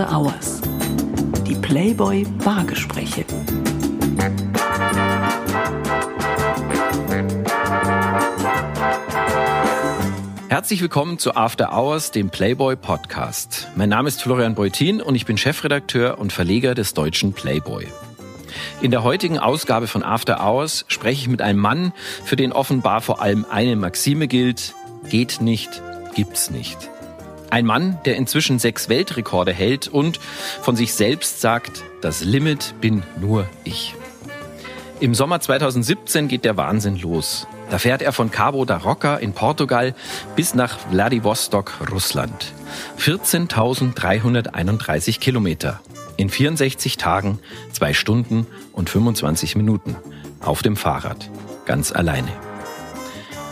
[0.00, 0.62] After Hours.
[1.46, 3.26] Die Playboy Bargespräche.
[10.48, 13.68] Herzlich willkommen zu After Hours, dem Playboy Podcast.
[13.76, 17.86] Mein Name ist Florian Beutin und ich bin Chefredakteur und Verleger des deutschen Playboy.
[18.80, 21.92] In der heutigen Ausgabe von After Hours spreche ich mit einem Mann,
[22.24, 24.74] für den offenbar vor allem eine Maxime gilt,
[25.10, 25.82] geht nicht,
[26.14, 26.88] gibt's nicht.
[27.50, 30.20] Ein Mann, der inzwischen sechs Weltrekorde hält und
[30.62, 33.96] von sich selbst sagt, das Limit bin nur ich.
[35.00, 37.48] Im Sommer 2017 geht der Wahnsinn los.
[37.70, 39.96] Da fährt er von Cabo da Roca in Portugal
[40.36, 42.52] bis nach Vladivostok, Russland.
[42.98, 45.80] 14.331 Kilometer.
[46.16, 47.40] In 64 Tagen,
[47.72, 49.96] zwei Stunden und 25 Minuten.
[50.40, 51.28] Auf dem Fahrrad.
[51.64, 52.30] Ganz alleine.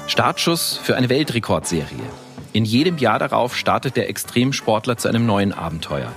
[0.07, 2.28] Startschuss für eine Weltrekordserie.
[2.53, 6.13] In jedem Jahr darauf startet der Extremsportler zu einem neuen Abenteuer.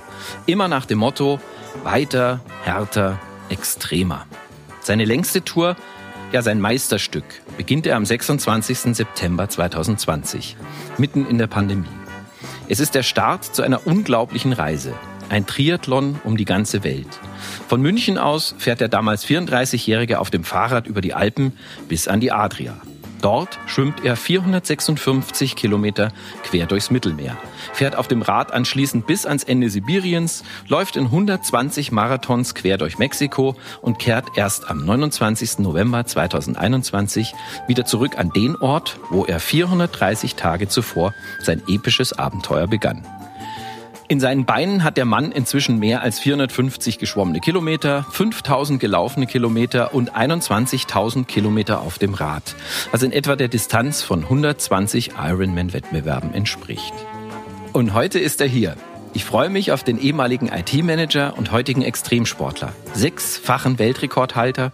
[0.46, 1.40] Immer nach dem Motto
[1.84, 4.26] weiter, härter, extremer.
[4.80, 5.76] Seine längste Tour,
[6.32, 7.24] ja sein Meisterstück,
[7.56, 8.96] beginnt er am 26.
[8.96, 10.56] September 2020,
[10.98, 11.86] mitten in der Pandemie.
[12.68, 14.94] Es ist der Start zu einer unglaublichen Reise.
[15.28, 17.20] Ein Triathlon um die ganze Welt.
[17.68, 21.52] Von München aus fährt der damals 34-Jährige auf dem Fahrrad über die Alpen
[21.88, 22.74] bis an die Adria.
[23.22, 27.38] Dort schwimmt er 456 Kilometer quer durchs Mittelmeer,
[27.72, 32.98] fährt auf dem Rad anschließend bis ans Ende Sibiriens, läuft in 120 Marathons quer durch
[32.98, 35.60] Mexiko und kehrt erst am 29.
[35.60, 37.32] November 2021
[37.68, 43.06] wieder zurück an den Ort, wo er 430 Tage zuvor sein episches Abenteuer begann.
[44.12, 49.94] In seinen Beinen hat der Mann inzwischen mehr als 450 geschwommene Kilometer, 5000 gelaufene Kilometer
[49.94, 52.54] und 21.000 Kilometer auf dem Rad,
[52.90, 56.92] was in etwa der Distanz von 120 Ironman-Wettbewerben entspricht.
[57.72, 58.76] Und heute ist er hier.
[59.14, 64.72] Ich freue mich auf den ehemaligen IT-Manager und heutigen Extremsportler, sechsfachen Weltrekordhalter,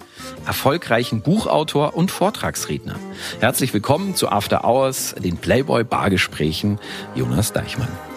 [0.49, 2.97] erfolgreichen Buchautor und Vortragsredner.
[3.39, 6.81] Herzlich willkommen zu After Hours, den Playboy Bargesprächen,
[7.15, 8.08] Jonas Deichmann.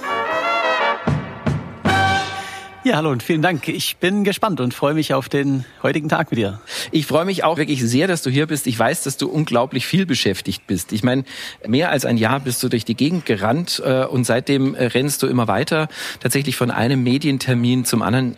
[2.83, 3.67] Ja, hallo und vielen Dank.
[3.67, 6.59] Ich bin gespannt und freue mich auf den heutigen Tag mit dir.
[6.91, 8.65] Ich freue mich auch wirklich sehr, dass du hier bist.
[8.65, 10.91] Ich weiß, dass du unglaublich viel beschäftigt bist.
[10.91, 11.23] Ich meine,
[11.67, 15.21] mehr als ein Jahr bist du durch die Gegend gerannt äh, und seitdem äh, rennst
[15.21, 15.89] du immer weiter,
[16.21, 18.35] tatsächlich von einem Medientermin zum anderen.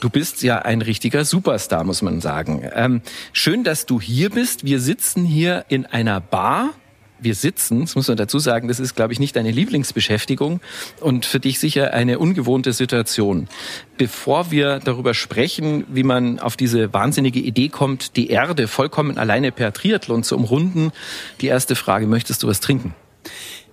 [0.00, 2.68] Du bist ja ein richtiger Superstar, muss man sagen.
[2.74, 3.00] Ähm,
[3.32, 4.64] schön, dass du hier bist.
[4.64, 6.70] Wir sitzen hier in einer Bar
[7.20, 10.60] wir sitzen, das muss man dazu sagen, das ist, glaube ich, nicht deine Lieblingsbeschäftigung
[11.00, 13.48] und für dich sicher eine ungewohnte Situation.
[13.96, 19.52] Bevor wir darüber sprechen, wie man auf diese wahnsinnige Idee kommt, die Erde vollkommen alleine
[19.52, 20.92] per Triathlon zu umrunden,
[21.40, 22.94] die erste Frage, möchtest du was trinken?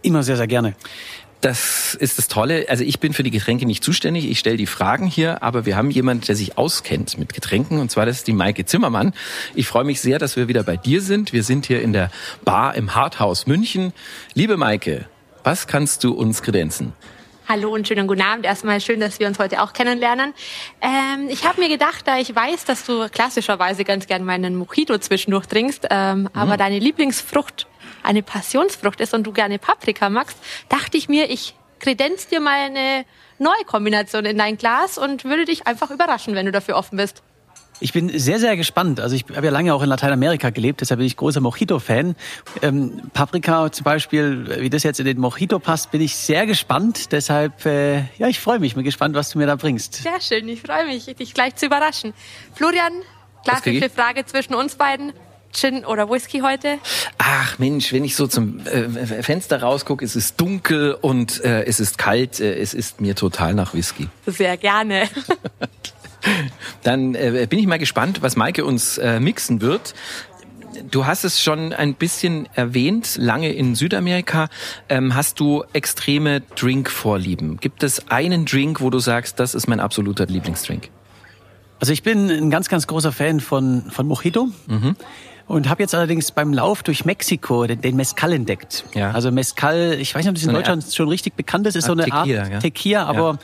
[0.02, 0.76] Immer sehr, sehr gerne.
[1.42, 2.68] Das ist das Tolle.
[2.70, 4.30] Also ich bin für die Getränke nicht zuständig.
[4.30, 7.90] Ich stelle die Fragen hier, aber wir haben jemanden, der sich auskennt mit Getränken und
[7.90, 9.12] zwar das ist die Maike Zimmermann.
[9.56, 11.34] Ich freue mich sehr, dass wir wieder bei dir sind.
[11.34, 12.12] Wir sind hier in der
[12.46, 13.92] Bar im Harthaus München.
[14.36, 15.08] Liebe Maike,
[15.44, 16.94] was kannst du uns kredenzen?
[17.48, 18.46] Hallo und schönen guten Abend.
[18.46, 20.34] Erstmal schön, dass wir uns heute auch kennenlernen.
[20.80, 24.96] Ähm, ich habe mir gedacht, da ich weiß, dass du klassischerweise ganz gern meinen Mojito
[25.00, 26.30] zwischendurch trinkst, ähm, mhm.
[26.34, 27.66] aber deine Lieblingsfrucht
[28.04, 30.38] eine Passionsfrucht ist und du gerne Paprika magst,
[30.70, 33.06] dachte ich mir, ich kredenz dir mal eine
[33.40, 37.24] neue Kombination in dein Glas und würde dich einfach überraschen, wenn du dafür offen bist.
[37.82, 39.00] Ich bin sehr, sehr gespannt.
[39.00, 42.16] Also ich habe ja lange auch in Lateinamerika gelebt, deshalb bin ich großer Mojito-Fan.
[42.62, 47.12] Ähm, Paprika zum Beispiel, wie das jetzt in den Mojito passt, bin ich sehr gespannt.
[47.12, 48.76] Deshalb, äh, ja, ich freue mich.
[48.76, 49.96] Bin gespannt, was du mir da bringst.
[49.96, 52.14] Sehr schön, ich freue mich, dich gleich zu überraschen.
[52.54, 52.94] Florian,
[53.44, 55.12] klassische Frage zwischen uns beiden.
[55.52, 56.80] Gin oder Whisky heute?
[57.18, 61.80] Ach Mensch, wenn ich so zum äh, Fenster rausgucke, es ist dunkel und äh, es
[61.80, 64.08] ist kalt, äh, es ist mir total nach Whisky.
[64.26, 65.10] Sehr gerne.
[66.84, 69.94] Dann äh, bin ich mal gespannt, was Maike uns äh, mixen wird.
[70.90, 74.48] Du hast es schon ein bisschen erwähnt, lange in Südamerika.
[74.88, 77.58] Ähm, hast du extreme Drinkvorlieben?
[77.58, 80.90] Gibt es einen Drink, wo du sagst, das ist mein absoluter Lieblingsdrink?
[81.80, 84.50] Also ich bin ein ganz, ganz großer Fan von, von Mojito.
[84.68, 84.96] Mhm.
[85.52, 88.86] Und habe jetzt allerdings beim Lauf durch Mexiko den, den Mezcal entdeckt.
[88.94, 89.12] Ja.
[89.12, 91.76] Also Mezcal, ich weiß nicht, ob das in so Deutschland Art, schon richtig bekannt ist,
[91.76, 92.60] ist so eine Tequila, Art ja.
[92.60, 93.38] Tequila, aber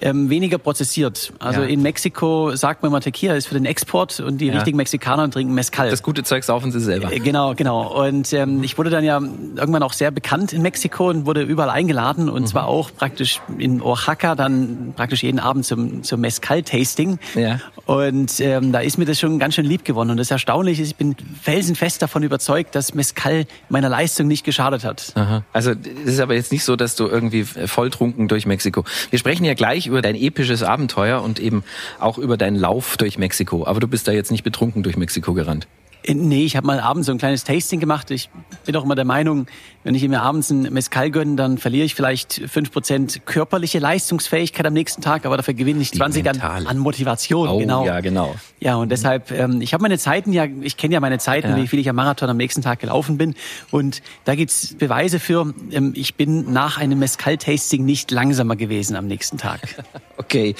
[0.00, 1.32] ähm, weniger prozessiert.
[1.38, 1.66] Also ja.
[1.66, 4.54] in Mexiko sagt man immer Tequila ist für den Export und die ja.
[4.54, 5.90] richtigen Mexikaner trinken Mezcal.
[5.90, 7.12] Das gute Zeug saufen sie selber.
[7.12, 8.04] Äh, genau, genau.
[8.04, 11.70] Und ähm, ich wurde dann ja irgendwann auch sehr bekannt in Mexiko und wurde überall
[11.70, 12.46] eingeladen und mhm.
[12.46, 17.18] zwar auch praktisch in Oaxaca dann praktisch jeden Abend zum, zum Mezcal-Tasting.
[17.34, 17.60] Ja.
[17.86, 20.10] Und ähm, da ist mir das schon ganz schön lieb geworden.
[20.10, 24.84] Und das Erstaunliche ist, ich bin felsenfest davon überzeugt, dass Mezcal meiner Leistung nicht geschadet
[24.84, 25.12] hat.
[25.14, 25.44] Aha.
[25.52, 28.84] Also es ist aber jetzt nicht so, dass du irgendwie volltrunken durch Mexiko.
[29.10, 31.64] Wir sprechen ja gleich gleich über dein episches Abenteuer und eben
[31.98, 33.66] auch über deinen Lauf durch Mexiko.
[33.66, 35.66] Aber du bist da jetzt nicht betrunken durch Mexiko gerannt.
[36.04, 38.10] Äh, nee, ich habe mal abends so ein kleines Tasting gemacht.
[38.10, 38.30] Ich
[38.64, 39.46] bin auch immer der Meinung,
[39.84, 44.66] wenn ich mir abends ein Mezcal gönne, dann verliere ich vielleicht fünf Prozent körperliche Leistungsfähigkeit
[44.66, 47.48] am nächsten Tag, aber dafür gewinne ich 20 an, an, Motivation.
[47.48, 47.84] Oh, genau.
[47.84, 48.34] Ja, genau.
[48.60, 51.56] Ja, und deshalb, ähm, ich habe meine Zeiten ja, ich kenne ja meine Zeiten, ja.
[51.56, 53.34] wie viel ich am Marathon am nächsten Tag gelaufen bin.
[53.70, 59.06] Und da gibt's Beweise für, ähm, ich bin nach einem Mezcal-Tasting nicht langsamer gewesen am
[59.06, 59.60] nächsten Tag.
[60.16, 60.54] okay.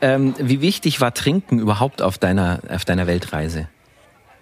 [0.00, 3.68] Ähm, wie wichtig war Trinken überhaupt auf deiner, auf deiner Weltreise?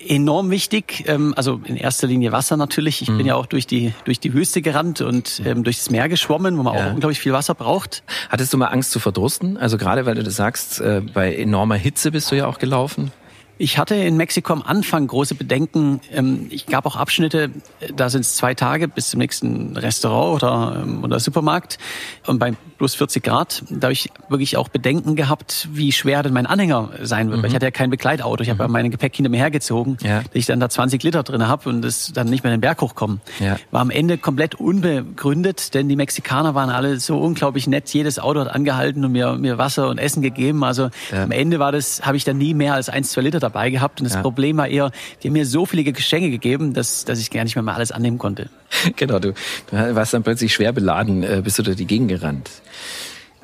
[0.09, 1.05] Enorm wichtig.
[1.07, 3.03] Ähm, also in erster Linie Wasser natürlich.
[3.03, 3.19] Ich mhm.
[3.19, 6.59] bin ja auch durch die durch die Wüste gerannt und ähm, durch das Meer geschwommen,
[6.59, 6.87] wo man ja.
[6.87, 8.03] auch unglaublich viel Wasser braucht.
[8.29, 9.57] Hattest du mal Angst zu verdursten?
[9.57, 13.13] Also gerade weil du das sagst, äh, bei enormer Hitze bist du ja auch gelaufen.
[13.59, 16.01] Ich hatte in Mexiko am Anfang große Bedenken.
[16.11, 17.51] Ähm, ich gab auch Abschnitte,
[17.95, 21.79] da sind es zwei Tage bis zum nächsten Restaurant oder, ähm, oder Supermarkt.
[22.27, 26.33] Und bei plus 40 Grad, da habe ich wirklich auch Bedenken gehabt, wie schwer denn
[26.33, 27.39] mein Anhänger sein wird.
[27.39, 27.43] Mhm.
[27.43, 27.57] Weil ich mhm.
[27.57, 28.43] hatte ja kein Begleitauto.
[28.43, 28.73] Ich habe ja mhm.
[28.73, 30.21] mein Gepäck hinter mir hergezogen, ja.
[30.23, 32.81] dass ich dann da 20 Liter drin habe und es dann nicht mehr den Berg
[32.81, 33.21] hochkommen.
[33.39, 33.59] Ja.
[33.71, 37.89] War am Ende komplett unbegründet, denn die Mexikaner waren alle so unglaublich nett.
[37.91, 40.65] Jedes Auto hat angehalten und mir, mir Wasser und Essen gegeben.
[40.65, 41.25] Also ja.
[41.25, 44.01] am Ende war das, habe ich dann nie mehr als ein, zwei Liter dabei gehabt.
[44.01, 44.91] Und das Problem war eher,
[45.23, 47.93] die haben mir so viele Geschenke gegeben, dass, dass ich gar nicht mehr mal alles
[47.93, 48.51] annehmen konnte.
[48.97, 49.33] Genau, du,
[49.71, 52.51] du warst dann plötzlich schwer beladen, äh, bist du durch die Gegend gerannt.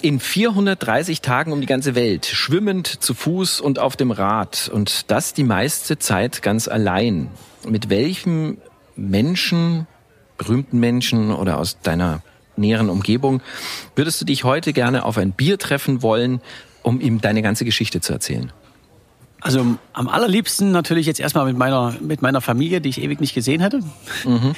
[0.00, 4.70] In 430 Tagen um die ganze Welt, schwimmend, zu Fuß und auf dem Rad.
[4.72, 7.28] Und das die meiste Zeit ganz allein.
[7.68, 8.58] Mit welchem
[8.96, 9.86] Menschen,
[10.36, 12.22] berühmten Menschen oder aus deiner
[12.58, 13.40] näheren Umgebung
[13.96, 16.40] würdest du dich heute gerne auf ein Bier treffen wollen,
[16.82, 18.52] um ihm deine ganze Geschichte zu erzählen?
[19.40, 23.34] Also am allerliebsten natürlich jetzt erstmal mit meiner, mit meiner Familie, die ich ewig nicht
[23.34, 23.80] gesehen hätte.
[24.24, 24.54] Mhm.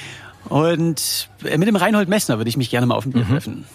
[0.49, 3.29] Und äh, mit dem Reinhold Messner würde ich mich gerne mal auf ein Bier mhm.
[3.29, 3.65] treffen.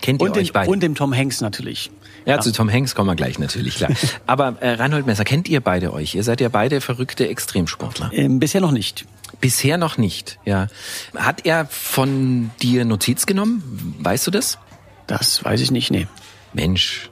[0.00, 0.70] Kennt ihr und euch beide?
[0.70, 1.90] Und dem Tom Hanks natürlich.
[2.26, 3.90] Ja, ja, zu Tom Hanks kommen wir gleich natürlich, klar.
[4.26, 6.14] Aber äh, Reinhold Messer, kennt ihr beide euch?
[6.14, 8.10] Ihr seid ja beide verrückte Extremsportler.
[8.12, 9.04] Ähm, bisher noch nicht.
[9.40, 10.68] Bisher noch nicht, ja.
[11.14, 13.96] Hat er von dir Notiz genommen?
[13.98, 14.58] Weißt du das?
[15.06, 16.06] Das weiß ich nicht, nee.
[16.52, 17.10] Mensch,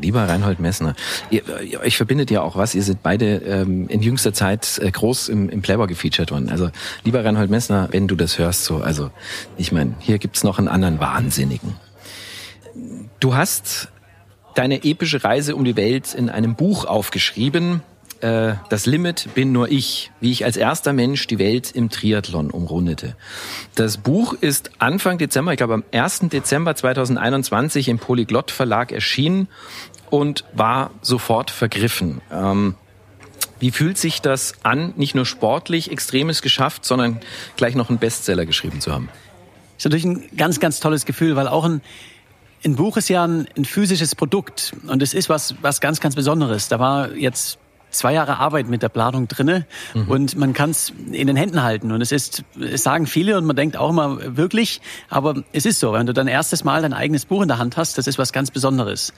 [0.00, 0.94] Lieber Reinhold Messner,
[1.30, 1.42] ihr,
[1.82, 2.74] euch verbindet ja auch was.
[2.74, 6.48] Ihr seid beide ähm, in jüngster Zeit äh, groß im, im Playboy gefeatured worden.
[6.48, 6.70] Also
[7.04, 9.10] lieber Reinhold Messner, wenn du das hörst, so, also
[9.56, 11.74] ich meine, hier gibt's noch einen anderen Wahnsinnigen.
[13.18, 13.88] Du hast
[14.54, 17.82] deine epische Reise um die Welt in einem Buch aufgeschrieben.
[18.20, 22.50] Äh, das Limit bin nur ich, wie ich als erster Mensch die Welt im Triathlon
[22.50, 23.16] umrundete.
[23.74, 26.28] Das Buch ist Anfang Dezember, ich glaube am 1.
[26.30, 29.48] Dezember 2021 im Polyglott Verlag erschienen
[30.10, 32.20] und war sofort vergriffen.
[32.30, 32.74] Ähm,
[33.58, 37.20] wie fühlt sich das an, nicht nur sportlich Extremes geschafft, sondern
[37.56, 39.08] gleich noch einen Bestseller geschrieben zu haben?
[39.76, 41.80] Ist natürlich ein ganz, ganz tolles Gefühl, weil auch ein
[42.62, 46.14] ein Buch ist ja ein, ein physisches Produkt und es ist was, was ganz, ganz
[46.14, 46.68] Besonderes.
[46.68, 47.58] Da war jetzt
[47.90, 50.08] zwei Jahre Arbeit mit der Planung drinne mhm.
[50.08, 53.44] und man kann es in den Händen halten und es ist, es sagen viele und
[53.44, 56.92] man denkt auch immer wirklich, aber es ist so, wenn du dein erstes Mal dein
[56.92, 59.12] eigenes Buch in der Hand hast, das ist was ganz Besonderes.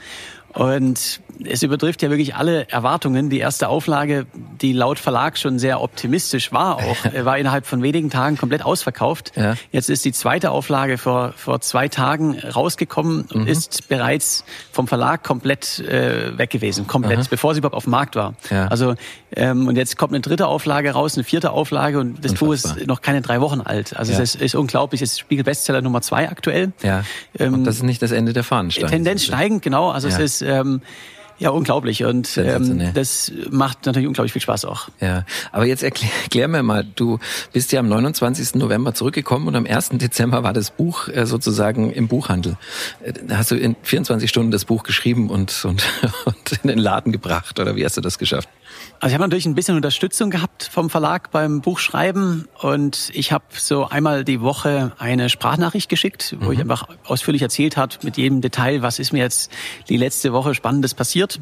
[0.54, 3.31] Und es übertrifft ja wirklich alle Erwartungen.
[3.31, 4.26] Die erste Auflage,
[4.60, 9.32] die laut Verlag schon sehr optimistisch war, auch war innerhalb von wenigen Tagen komplett ausverkauft.
[9.37, 9.54] Ja.
[9.70, 13.47] Jetzt ist die zweite Auflage vor, vor zwei Tagen rausgekommen und mhm.
[13.49, 17.26] ist bereits vom Verlag komplett äh, weg gewesen, komplett, Aha.
[17.30, 18.35] bevor sie überhaupt auf dem Markt war.
[18.50, 18.68] Ja.
[18.68, 18.94] Also
[19.35, 22.35] ähm, und jetzt kommt eine dritte Auflage raus, eine vierte Auflage und das.
[22.35, 23.97] Buch ist noch keine drei Wochen alt.
[23.97, 24.18] Also ja.
[24.18, 25.00] es ist, ist unglaublich.
[25.00, 26.73] Es ist Spiegel Bestseller Nummer zwei aktuell.
[26.82, 27.04] Ja.
[27.38, 28.90] Ähm, und das ist nicht das Ende der Fahnenstange.
[28.90, 29.90] Tendenz steigend, genau.
[29.90, 30.82] Also es ist ähm,
[31.42, 32.04] ja, unglaublich.
[32.04, 34.88] Und ähm, das macht natürlich unglaublich viel Spaß auch.
[35.00, 37.18] Ja, aber jetzt erklär, erklär mir mal, du
[37.52, 38.54] bist ja am 29.
[38.54, 39.90] November zurückgekommen und am 1.
[39.94, 42.56] Dezember war das Buch äh, sozusagen im Buchhandel.
[43.02, 45.82] Äh, da hast du in 24 Stunden das Buch geschrieben und, und,
[46.25, 48.49] und in den Laden gebracht oder wie hast du das geschafft?
[49.02, 53.42] Also ich habe natürlich ein bisschen Unterstützung gehabt vom Verlag beim Buchschreiben und ich habe
[53.50, 56.52] so einmal die Woche eine Sprachnachricht geschickt, wo mhm.
[56.52, 59.50] ich einfach ausführlich erzählt hat mit jedem Detail, was ist mir jetzt
[59.88, 61.40] die letzte Woche Spannendes passiert.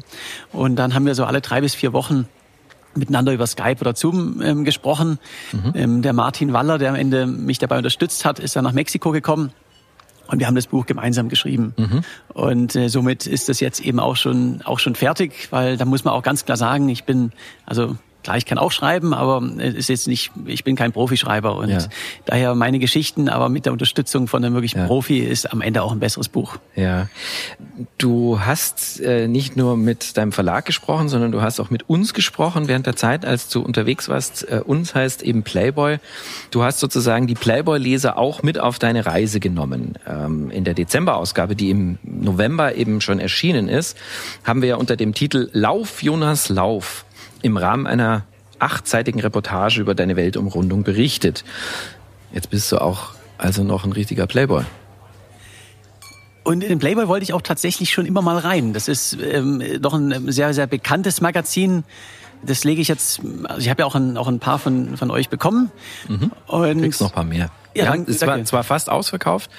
[0.51, 2.27] Und dann haben wir so alle drei bis vier Wochen
[2.95, 5.19] miteinander über Skype oder Zoom ähm, gesprochen.
[5.51, 5.71] Mhm.
[5.75, 9.11] Ähm, der Martin Waller, der am Ende mich dabei unterstützt hat, ist dann nach Mexiko
[9.11, 9.53] gekommen
[10.31, 11.73] und wir haben das Buch gemeinsam geschrieben.
[11.77, 12.01] Mhm.
[12.29, 16.05] Und äh, somit ist das jetzt eben auch schon, auch schon fertig, weil da muss
[16.05, 17.31] man auch ganz klar sagen, ich bin,
[17.65, 21.55] also klar, ich kann auch schreiben, aber es ist jetzt nicht, ich bin kein Profischreiber
[21.55, 21.79] und ja.
[22.25, 24.87] daher meine Geschichten, aber mit der Unterstützung von einem wirklichen ja.
[24.87, 26.57] Profi ist am Ende auch ein besseres Buch.
[26.75, 27.07] Ja.
[27.97, 32.13] Du hast äh, nicht nur mit deinem Verlag gesprochen, sondern du hast auch mit uns
[32.13, 34.47] gesprochen während der Zeit, als du unterwegs warst.
[34.49, 35.97] Äh, uns heißt eben Playboy.
[36.51, 39.97] Du hast sozusagen die Playboy-Leser auch mit auf deine Reise genommen.
[40.07, 43.97] Ähm, in der Dezemberausgabe, die im November eben schon erschienen ist,
[44.43, 47.05] haben wir ja unter dem Titel Lauf, Jonas, Lauf
[47.41, 48.23] im Rahmen einer
[48.59, 51.43] achtseitigen Reportage über deine Weltumrundung berichtet.
[52.31, 54.63] Jetzt bist du auch also noch ein richtiger Playboy.
[56.43, 58.73] Und in den Playboy wollte ich auch tatsächlich schon immer mal rein.
[58.73, 61.83] Das ist ähm, doch ein sehr, sehr bekanntes Magazin.
[62.43, 65.11] Das lege ich jetzt, also ich habe ja auch ein, auch ein paar von, von
[65.11, 65.71] euch bekommen.
[66.07, 66.31] Mhm.
[66.47, 67.51] Und Kriegst noch ein paar mehr.
[67.75, 69.49] Ja, ja es war zwar fast ausverkauft,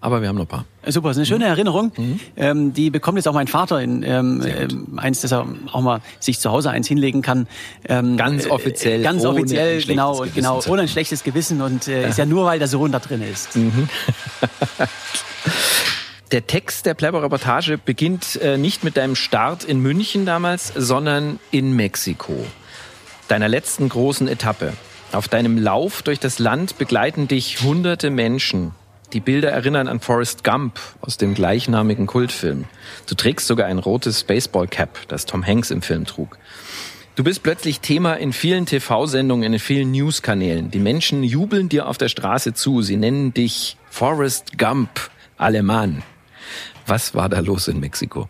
[0.00, 0.64] aber wir haben noch ein paar.
[0.86, 1.50] Super, das ist eine schöne mhm.
[1.50, 1.92] Erinnerung.
[1.96, 2.20] Mhm.
[2.36, 6.00] Ähm, die bekommt jetzt auch mein Vater in ähm, ähm, eins, dass er auch mal
[6.20, 7.48] sich zu Hause eins hinlegen kann.
[7.88, 9.00] Ähm, ganz äh, offiziell.
[9.00, 12.08] Äh, ganz offiziell, genau, genau, ohne ein schlechtes Gewissen und äh, ja.
[12.08, 13.56] ist ja nur, weil der Sohn da drin ist.
[13.56, 13.88] Mhm.
[16.30, 21.72] Der Text der Playboy-Reportage beginnt äh, nicht mit deinem Start in München damals, sondern in
[21.72, 22.44] Mexiko,
[23.28, 24.74] deiner letzten großen Etappe.
[25.12, 28.72] Auf deinem Lauf durch das Land begleiten dich hunderte Menschen.
[29.14, 32.66] Die Bilder erinnern an Forrest Gump aus dem gleichnamigen Kultfilm.
[33.06, 36.38] Du trägst sogar ein rotes Baseball-Cap, das Tom Hanks im Film trug.
[37.16, 40.70] Du bist plötzlich Thema in vielen TV-Sendungen, in vielen News-Kanälen.
[40.70, 42.82] Die Menschen jubeln dir auf der Straße zu.
[42.82, 44.90] Sie nennen dich Forrest Gump,
[45.38, 46.02] Alemann.
[46.86, 48.28] Was war da los in Mexiko?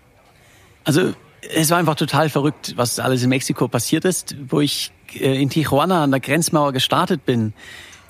[0.85, 1.13] Also
[1.55, 5.51] es war einfach total verrückt, was alles in Mexiko passiert ist, wo ich äh, in
[5.51, 7.53] Tijuana an der Grenzmauer gestartet bin.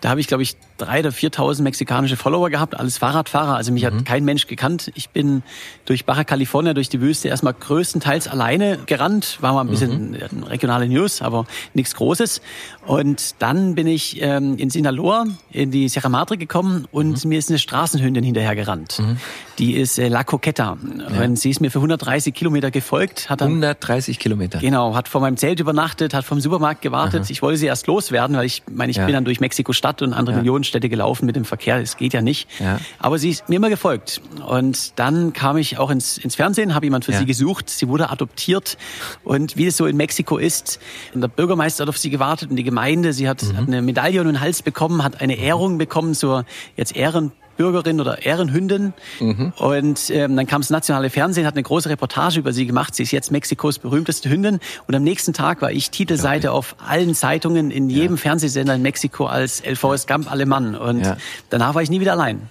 [0.00, 3.54] Da habe ich, glaube ich, drei oder 4.000 mexikanische Follower gehabt, alles Fahrradfahrer.
[3.56, 3.86] Also mich mhm.
[3.86, 4.90] hat kein Mensch gekannt.
[4.94, 5.42] Ich bin
[5.84, 9.38] durch Baja California, durch die Wüste erstmal größtenteils alleine gerannt.
[9.40, 10.44] War mal ein bisschen mhm.
[10.44, 12.40] regionale News, aber nichts Großes.
[12.86, 17.28] Und dann bin ich ähm, in Sinaloa, in die Sierra Madre gekommen und mhm.
[17.28, 18.98] mir ist eine Straßenhündin hinterher gerannt.
[18.98, 19.18] Mhm.
[19.58, 20.78] Die ist äh, La Coqueta.
[21.12, 21.24] Ja.
[21.24, 23.28] Und sie ist mir für 130 Kilometer gefolgt.
[23.28, 24.60] Hat dann, 130 Kilometer?
[24.60, 27.28] Genau, hat vor meinem Zelt übernachtet, hat vom Supermarkt gewartet.
[27.28, 29.04] Ich wollte sie erst loswerden, weil ich meine, ich ja.
[29.04, 30.42] bin dann durch Mexiko-Stadt und andere ja.
[30.42, 31.80] Millionen Städte gelaufen mit dem Verkehr.
[31.80, 32.48] Das geht ja nicht.
[32.60, 32.78] Ja.
[32.98, 34.20] Aber sie ist mir immer gefolgt.
[34.46, 37.18] Und dann kam ich auch ins, ins Fernsehen, habe jemand für ja.
[37.18, 37.68] sie gesucht.
[37.70, 38.78] Sie wurde adoptiert.
[39.24, 40.78] Und wie es so in Mexiko ist,
[41.14, 43.12] der Bürgermeister hat auf sie gewartet und die Gemeinde.
[43.12, 43.56] Sie hat, mhm.
[43.56, 46.44] hat eine Medaille und einen Hals bekommen, hat eine Ehrung bekommen zur
[46.76, 48.94] jetzt Ehren Bürgerin oder Ehrenhündin.
[49.20, 49.52] Mhm.
[49.58, 52.94] Und ähm, dann kam das nationale Fernsehen, hat eine große Reportage über sie gemacht.
[52.94, 54.60] Sie ist jetzt Mexikos berühmteste Hündin.
[54.86, 56.56] Und am nächsten Tag war ich Titelseite okay.
[56.56, 58.22] auf allen Zeitungen in jedem ja.
[58.22, 60.74] Fernsehsender in Mexiko als El Forrest Gump Alemann.
[60.74, 61.18] Und ja.
[61.50, 62.48] danach war ich nie wieder allein.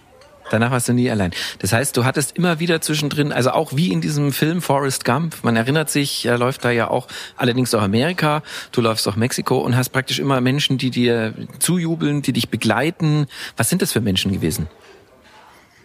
[0.49, 1.31] Danach warst du nie allein.
[1.59, 5.43] Das heißt, du hattest immer wieder zwischendrin, also auch wie in diesem Film Forrest Gump,
[5.43, 9.57] man erinnert sich, er läuft da ja auch, allerdings auch Amerika, du läufst auch Mexiko
[9.57, 13.27] und hast praktisch immer Menschen, die dir zujubeln, die dich begleiten.
[13.57, 14.67] Was sind das für Menschen gewesen?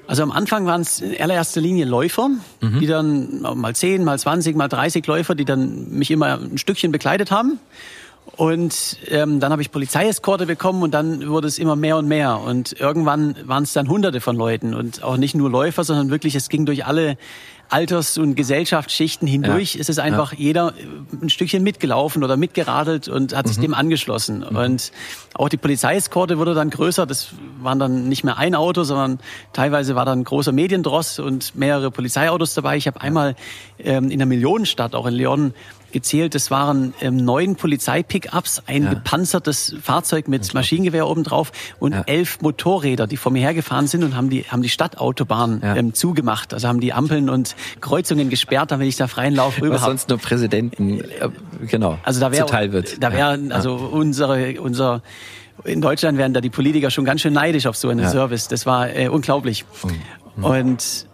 [0.07, 2.29] Also am Anfang waren es in allererster Linie Läufer,
[2.61, 2.81] mhm.
[2.81, 6.93] die dann mal 10, mal 20, mal 30 Läufer, die dann mich immer ein Stückchen
[6.93, 7.61] begleitet haben.
[8.37, 12.41] Und ähm, dann habe ich Polizeieskorte bekommen und dann wurde es immer mehr und mehr.
[12.41, 16.35] Und irgendwann waren es dann hunderte von Leuten und auch nicht nur Läufer, sondern wirklich,
[16.35, 17.19] es ging durch alle
[17.73, 19.75] Alters- und Gesellschaftsschichten hindurch.
[19.75, 19.81] Ja.
[19.81, 20.39] Es ist einfach ja.
[20.39, 20.75] jeder
[21.21, 23.63] ein Stückchen mitgelaufen oder mitgeradelt und hat sich mhm.
[23.63, 24.45] dem angeschlossen.
[24.49, 24.57] Mhm.
[24.57, 24.93] Und
[25.35, 27.07] auch die Polizeieskorte wurde dann größer.
[27.07, 27.29] Das
[27.61, 29.21] waren dann nicht mehr ein Auto, sondern
[29.53, 32.77] teilweise war dann ein großer Mediendross und mehrere Polizeiautos dabei.
[32.77, 33.37] Ich habe einmal
[33.79, 35.55] ähm, in der Millionenstadt, auch in Leon,
[35.93, 36.35] gezählt.
[36.35, 38.91] Es waren ähm, neun Polizeipickups, ein ja.
[38.91, 42.03] gepanzertes Fahrzeug mit Maschinengewehr obendrauf und ja.
[42.07, 45.77] elf Motorräder, die vor mir hergefahren sind und haben die, haben die Stadtautobahn ja.
[45.77, 46.55] ähm, zugemacht.
[46.55, 50.09] Also haben die Ampeln und Kreuzungen gesperrt, damit ich da freien Lauf rüber Was sonst
[50.09, 51.29] nur Präsidenten, äh,
[51.67, 53.03] genau, also da wär, zuteil wird.
[53.03, 55.03] Da wäre also unsere, unser
[55.65, 58.49] in Deutschland wären da die Politiker schon ganz schön neidisch auf so einen Service.
[58.49, 59.65] Das war äh, unglaublich.
[60.37, 60.45] Mhm.
[60.45, 61.07] Und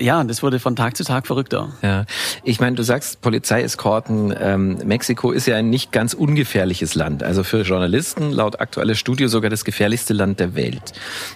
[0.00, 1.70] ja, das wurde von Tag zu Tag verrückter.
[1.82, 2.04] Ja,
[2.44, 4.34] ich meine, du sagst Polizeieskorten.
[4.38, 7.22] Ähm, Mexiko ist ja ein nicht ganz ungefährliches Land.
[7.22, 10.92] Also für Journalisten laut aktueller Studie sogar das gefährlichste Land der Welt.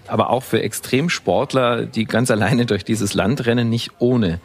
[0.06, 4.40] Aber auch für Extremsportler, die ganz alleine durch dieses Land rennen, nicht ohne.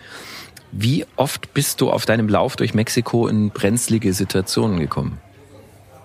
[0.71, 5.19] Wie oft bist du auf deinem Lauf durch Mexiko in brenzlige Situationen gekommen?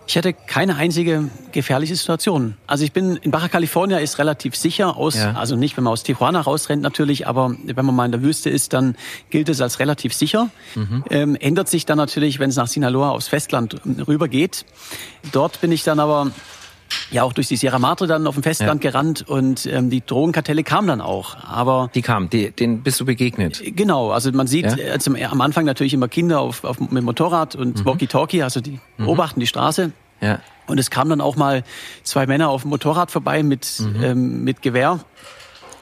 [0.07, 2.57] Ich hatte keine einzige gefährliche Situation.
[2.67, 5.33] Also ich bin in Baja California ist relativ sicher aus, ja.
[5.33, 8.51] also nicht, wenn man aus Tijuana rausrennt natürlich, aber wenn man mal in der Wüste
[8.51, 8.97] ist, dann
[9.31, 10.51] gilt es als relativ sicher.
[10.75, 11.05] Mhm.
[11.11, 14.65] Ähm, ändert sich dann natürlich, wenn es nach Sinaloa aufs Festland rüber geht.
[15.31, 16.31] Dort bin ich dann aber
[17.11, 18.91] ja auch durch die Sierra Madre dann auf dem Festland ja.
[18.91, 21.37] gerannt und ähm, die Drogenkartelle kamen dann auch.
[21.45, 23.63] Aber die kamen, die, denen bist du begegnet?
[23.77, 24.93] Genau, also man sieht ja?
[24.93, 27.85] also am Anfang natürlich immer Kinder auf, auf mit Motorrad und mhm.
[27.85, 29.05] Walkie-Talkie, also die mhm.
[29.05, 29.93] beobachten die Straße.
[30.21, 30.41] Ja.
[30.67, 31.65] Und es kamen dann auch mal
[32.05, 34.03] zwei Männer auf dem Motorrad vorbei mit, mhm.
[34.03, 35.01] ähm, mit Gewehr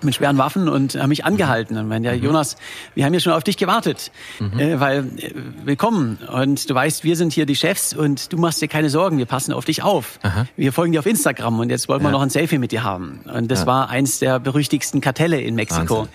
[0.04, 1.76] mit schweren Waffen und haben mich angehalten.
[1.76, 2.22] Und meinen, ja, mhm.
[2.22, 2.56] Jonas,
[2.94, 4.58] wir haben ja schon auf dich gewartet, mhm.
[4.58, 5.32] äh, weil äh,
[5.64, 6.18] willkommen.
[6.32, 9.26] Und du weißt, wir sind hier die Chefs und du machst dir keine Sorgen, wir
[9.26, 10.18] passen auf dich auf.
[10.22, 10.46] Aha.
[10.56, 13.20] Wir folgen dir auf Instagram und jetzt wollen wir noch ein Selfie mit dir haben.
[13.32, 13.66] Und das ja.
[13.66, 16.08] war eins der berüchtigsten Kartelle in Mexiko.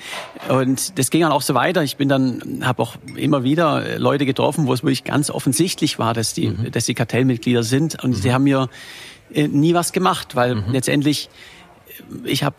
[0.47, 0.57] Wahnsinn.
[0.57, 1.83] Und das ging dann auch so weiter.
[1.83, 6.13] Ich bin dann, habe auch immer wieder Leute getroffen, wo es wirklich ganz offensichtlich war,
[6.13, 6.71] dass die, mhm.
[6.71, 8.03] dass die Kartellmitglieder sind.
[8.03, 8.69] Und sie haben mir
[9.33, 10.71] äh, nie was gemacht, weil mhm.
[10.71, 11.29] letztendlich
[12.23, 12.55] ich hab,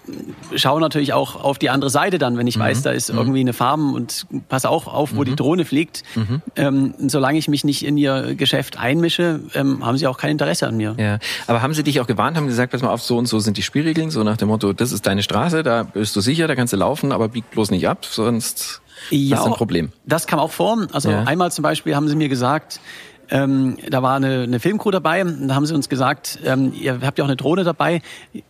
[0.54, 2.62] schaue natürlich auch auf die andere Seite dann, wenn ich mhm.
[2.62, 3.18] weiß, da ist mhm.
[3.18, 5.24] irgendwie eine Farm und passe auch auf, wo mhm.
[5.24, 6.02] die Drohne fliegt.
[6.14, 6.42] Mhm.
[6.56, 10.66] Ähm, solange ich mich nicht in ihr Geschäft einmische, ähm, haben sie auch kein Interesse
[10.66, 10.94] an mir.
[10.98, 13.38] Ja, aber haben sie dich auch gewarnt, haben gesagt, pass mal auf, so und so
[13.38, 16.48] sind die Spielregeln, so nach dem Motto, das ist deine Straße, da bist du sicher,
[16.48, 19.92] da kannst du laufen, aber bieg bloß nicht ab, sonst ja, ist ein Problem.
[20.04, 20.86] Das kam auch vor.
[20.92, 21.24] Also ja.
[21.24, 22.80] einmal zum Beispiel haben sie mir gesagt,
[23.30, 27.00] ähm, da war eine, eine Filmcrew dabei und da haben sie uns gesagt, ähm, ihr
[27.02, 28.02] habt ja auch eine Drohne dabei,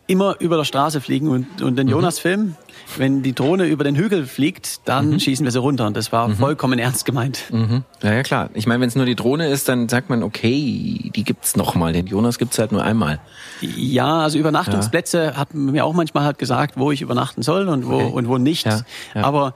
[0.05, 1.93] immer über der Straße fliegen und, und den mhm.
[1.93, 2.55] Jonas filmen.
[2.95, 5.19] Wenn die Drohne über den Hügel fliegt, dann mhm.
[5.19, 5.87] schießen wir sie runter.
[5.87, 6.35] Und das war mhm.
[6.35, 7.45] vollkommen ernst gemeint.
[7.51, 7.83] Mhm.
[8.01, 8.49] Ja, ja, klar.
[8.53, 11.75] Ich meine, wenn es nur die Drohne ist, dann sagt man, okay, die gibt's noch
[11.75, 11.91] mal.
[11.91, 13.19] Den Jonas gibt's halt nur einmal.
[13.61, 15.33] Ja, also Übernachtungsplätze ja.
[15.35, 18.11] hat mir auch manchmal halt gesagt, wo ich übernachten soll und wo, okay.
[18.13, 18.65] und wo nicht.
[18.65, 18.83] Ja.
[19.15, 19.53] Aber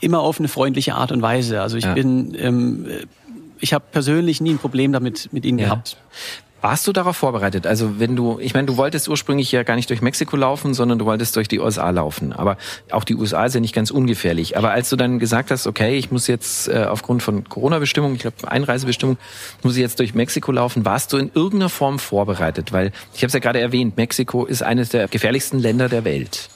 [0.00, 1.60] immer auf eine freundliche Art und Weise.
[1.60, 2.86] Also ich bin ähm,
[3.62, 5.66] ich habe persönlich nie ein Problem damit mit ihnen ja.
[5.66, 5.96] gehabt.
[6.60, 7.66] Warst du darauf vorbereitet?
[7.66, 10.96] Also wenn du, ich meine, du wolltest ursprünglich ja gar nicht durch Mexiko laufen, sondern
[11.00, 12.32] du wolltest durch die USA laufen.
[12.32, 12.56] Aber
[12.92, 14.56] auch die USA ist ja nicht ganz ungefährlich.
[14.56, 18.22] Aber als du dann gesagt hast, okay, ich muss jetzt äh, aufgrund von Corona-Bestimmungen, ich
[18.22, 19.16] glaube Einreisebestimmung,
[19.64, 22.72] muss ich jetzt durch Mexiko laufen, warst du in irgendeiner Form vorbereitet?
[22.72, 26.48] Weil ich habe es ja gerade erwähnt, Mexiko ist eines der gefährlichsten Länder der Welt.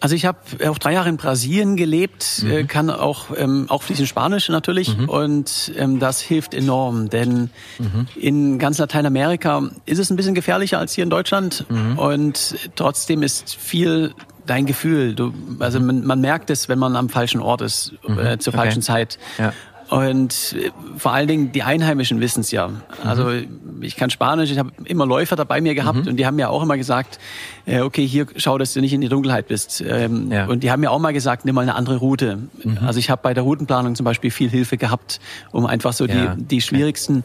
[0.00, 2.50] Also ich habe auch drei Jahre in Brasilien gelebt, mhm.
[2.50, 5.08] Äh, kann auch ähm, auch fließend Spanisch natürlich mhm.
[5.08, 8.06] und ähm, das hilft enorm, denn mhm.
[8.16, 11.98] in ganz Lateinamerika ist es ein bisschen gefährlicher als hier in Deutschland mhm.
[11.98, 14.14] und trotzdem ist viel
[14.46, 15.14] dein Gefühl.
[15.14, 15.86] Du, also mhm.
[15.86, 18.40] man, man merkt es, wenn man am falschen Ort ist äh, mhm.
[18.40, 18.86] zur falschen okay.
[18.86, 19.18] Zeit.
[19.38, 19.52] Ja.
[19.90, 20.54] Und
[20.98, 22.70] vor allen Dingen die Einheimischen wissen es ja.
[23.02, 23.82] Also mhm.
[23.82, 26.10] ich kann Spanisch, ich habe immer Läufer dabei mir gehabt mhm.
[26.10, 27.18] und die haben mir auch immer gesagt,
[27.66, 29.82] äh, okay, hier schau, dass du nicht in die Dunkelheit bist.
[29.84, 30.46] Ähm, ja.
[30.46, 32.38] Und die haben mir auch mal gesagt, nimm mal eine andere Route.
[32.62, 32.78] Mhm.
[32.86, 35.18] Also ich habe bei der Routenplanung zum Beispiel viel Hilfe gehabt,
[35.50, 36.36] um einfach so ja.
[36.36, 37.24] die, die schwierigsten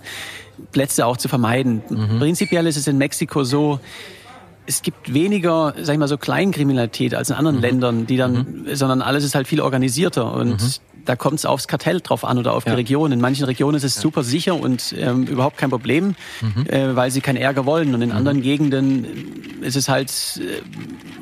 [0.72, 1.84] Plätze auch zu vermeiden.
[1.88, 2.18] Mhm.
[2.18, 3.80] Prinzipiell ist es in Mexiko so,
[4.66, 7.62] es gibt weniger, sag ich mal, so Kleinkriminalität als in anderen mhm.
[7.62, 8.76] Ländern, die dann, mhm.
[8.76, 12.38] sondern alles ist halt viel organisierter und mhm da kommt es aufs Kartell drauf an
[12.38, 12.72] oder auf ja.
[12.72, 13.12] die Region.
[13.12, 14.02] In manchen Regionen ist es ja.
[14.02, 16.66] super sicher und ähm, überhaupt kein Problem, mhm.
[16.68, 17.94] äh, weil sie keinen Ärger wollen.
[17.94, 18.16] Und in mhm.
[18.16, 20.62] anderen Gegenden ist es halt, äh,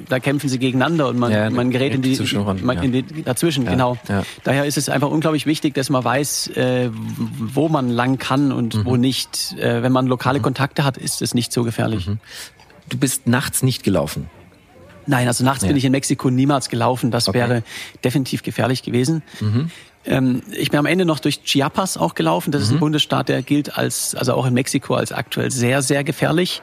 [0.10, 2.17] da kämpfen sie gegeneinander und man, ja, man gerät in die,
[2.63, 3.65] man, in die dazwischen.
[3.65, 3.98] Genau.
[4.43, 8.76] Daher ist es einfach unglaublich wichtig, dass man weiß, äh, wo man lang kann und
[8.76, 8.86] mhm.
[8.86, 9.56] wo nicht.
[9.58, 10.43] Äh, wenn man lokale mhm.
[10.43, 12.08] Kontakte hat, ist es nicht so gefährlich.
[12.08, 12.19] Mhm.
[12.89, 14.30] Du bist nachts nicht gelaufen.
[15.06, 15.68] Nein, also nachts ja.
[15.68, 17.12] bin ich in Mexiko niemals gelaufen.
[17.12, 17.39] Das okay.
[17.39, 17.63] wäre
[18.04, 19.24] definitiv gefährlich gewesen.
[19.39, 19.72] Mhm.
[20.06, 22.52] Ähm, ich bin am Ende noch durch Chiapas auch gelaufen.
[22.52, 22.63] Das mhm.
[22.63, 22.80] ist ein mhm.
[22.80, 26.62] Bundesstaat, der gilt als, also auch in Mexiko als aktuell sehr, sehr gefährlich.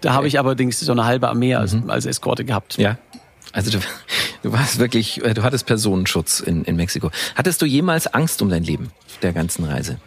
[0.00, 0.16] Da okay.
[0.16, 1.90] habe ich allerdings so eine halbe Armee als, mhm.
[1.90, 2.78] als Eskorte gehabt.
[2.78, 2.98] Ja.
[3.52, 3.78] Also du,
[4.42, 7.10] du warst wirklich, äh, du hattest Personenschutz in, in Mexiko.
[7.36, 8.90] Hattest du jemals Angst um dein Leben
[9.22, 9.98] der ganzen Reise?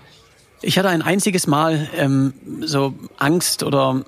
[0.62, 4.04] Ich hatte ein einziges Mal ähm, so Angst oder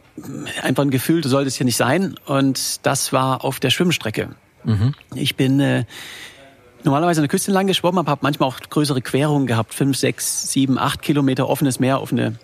[0.62, 2.16] einfach ein Gefühl, du solltest hier nicht sein.
[2.26, 4.30] Und das war auf der Schwimmstrecke.
[4.64, 4.94] Mhm.
[5.14, 5.86] Ich bin äh,
[6.84, 9.74] normalerweise an der Küste entlang geschwommen, aber habe manchmal auch größere Querungen gehabt.
[9.74, 12.36] Fünf, sechs, sieben, acht Kilometer offenes Meer, offene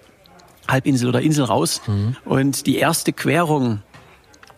[0.67, 1.81] Halbinsel oder Insel raus.
[1.87, 2.15] Mhm.
[2.25, 3.81] Und die erste Querung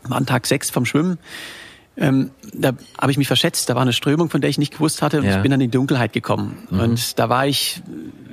[0.03, 1.17] war an Tag sechs vom Schwimmen.
[1.97, 3.69] Ähm, da habe ich mich verschätzt.
[3.69, 5.19] Da war eine Strömung, von der ich nicht gewusst hatte.
[5.19, 5.37] Und ja.
[5.37, 6.67] ich bin dann in die Dunkelheit gekommen.
[6.69, 6.79] Mhm.
[6.79, 7.81] Und da war ich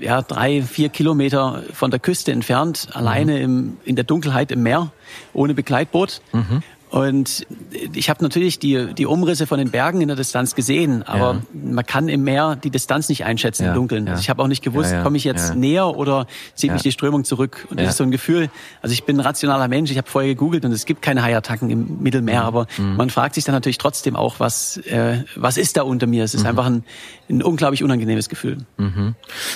[0.00, 3.42] ja drei, vier Kilometer von der Küste entfernt, alleine mhm.
[3.42, 4.90] im, in der Dunkelheit im Meer,
[5.32, 6.20] ohne Begleitboot.
[6.32, 6.62] Mhm.
[6.92, 7.46] Und
[7.94, 11.42] ich habe natürlich die, die Umrisse von den Bergen in der Distanz gesehen, aber ja.
[11.54, 13.70] man kann im Meer die Distanz nicht einschätzen ja.
[13.70, 14.04] im Dunkeln.
[14.04, 14.12] Ja.
[14.12, 17.24] Also ich habe auch nicht gewusst, komme ich jetzt näher oder zieht mich die Strömung
[17.24, 17.66] zurück.
[17.70, 18.50] Und das ist so ein Gefühl,
[18.82, 21.70] also ich bin ein rationaler Mensch, ich habe vorher gegoogelt und es gibt keine Haiattacken
[21.70, 22.46] im Mittelmeer, mhm.
[22.46, 22.96] aber mhm.
[22.96, 26.24] man fragt sich dann natürlich trotzdem auch, was, äh, was ist da unter mir?
[26.24, 26.48] Es ist mhm.
[26.48, 26.84] einfach ein,
[27.30, 28.58] ein unglaublich unangenehmes Gefühl.
[28.76, 29.14] Mhm.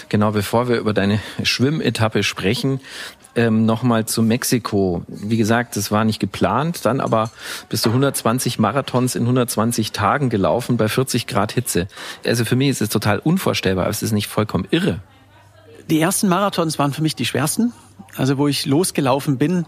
[0.08, 2.80] Genau, bevor wir über deine Schwimmetappe sprechen,
[3.36, 5.04] ähm, nochmal zu Mexiko.
[5.06, 7.30] Wie gesagt, das war nicht geplant, dann aber
[7.68, 11.86] bist du 120 Marathons in 120 Tagen gelaufen bei 40 Grad Hitze.
[12.24, 15.00] Also für mich ist es total unvorstellbar, es ist nicht vollkommen irre.
[15.90, 17.72] Die ersten Marathons waren für mich die schwersten.
[18.16, 19.66] Also wo ich losgelaufen bin,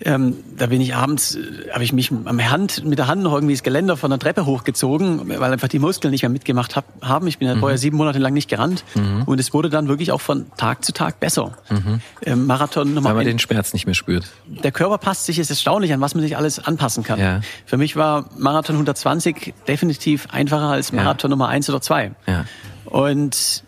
[0.00, 3.32] Ähm, da bin ich abends, äh, habe ich mich am Hand, mit der Hand noch
[3.32, 6.84] irgendwie das Geländer von der Treppe hochgezogen, weil einfach die Muskeln nicht mehr mitgemacht hab,
[7.00, 7.26] haben.
[7.28, 7.60] Ich bin ja mhm.
[7.60, 9.22] vorher sieben Monate lang nicht gerannt mhm.
[9.24, 11.56] und es wurde dann wirklich auch von Tag zu Tag besser.
[11.70, 12.00] Mhm.
[12.22, 14.28] Ähm, Marathon Nummer Weil man den Schmerz nicht mehr spürt.
[14.46, 17.18] Der Körper passt sich, ist erstaunlich, an was man sich alles anpassen kann.
[17.18, 17.40] Ja.
[17.64, 21.36] Für mich war Marathon 120 definitiv einfacher als Marathon ja.
[21.36, 22.12] Nummer eins oder zwei.
[22.26, 22.44] Ja.
[22.84, 23.64] Und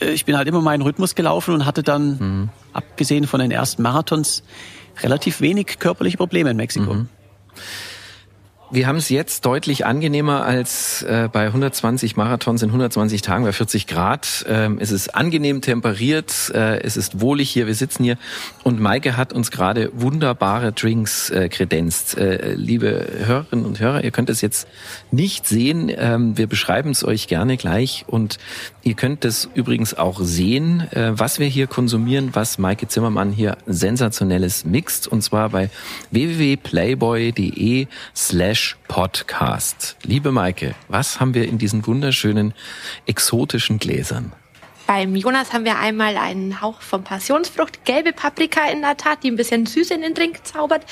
[0.00, 2.48] äh, ich bin halt immer meinen Rhythmus gelaufen und hatte dann, mhm.
[2.74, 4.42] abgesehen von den ersten Marathons,
[5.02, 6.94] relativ wenig körperliche Probleme in Mexiko.
[6.94, 7.08] Mhm.
[8.74, 13.52] Wir haben es jetzt deutlich angenehmer als äh, bei 120 Marathons in 120 Tagen bei
[13.52, 14.44] 40 Grad.
[14.48, 18.18] Ähm, es ist angenehm temperiert, äh, es ist wohlig hier, wir sitzen hier
[18.64, 22.18] und Maike hat uns gerade wunderbare Drinks äh, kredenzt.
[22.18, 24.66] Äh, liebe Hörerinnen und Hörer, ihr könnt es jetzt
[25.12, 28.38] nicht sehen, ähm, wir beschreiben es euch gerne gleich und
[28.82, 33.56] ihr könnt es übrigens auch sehen, äh, was wir hier konsumieren, was Maike Zimmermann hier
[33.66, 35.70] sensationelles mixt und zwar bei
[36.10, 39.96] www.playboy.de slash Podcast.
[40.02, 42.54] Liebe Maike, was haben wir in diesen wunderschönen
[43.06, 44.32] exotischen Gläsern?
[44.86, 49.30] Beim Jonas haben wir einmal einen Hauch von Passionsfrucht, gelbe Paprika in der Tat, die
[49.30, 50.84] ein bisschen süß in den Drink zaubert.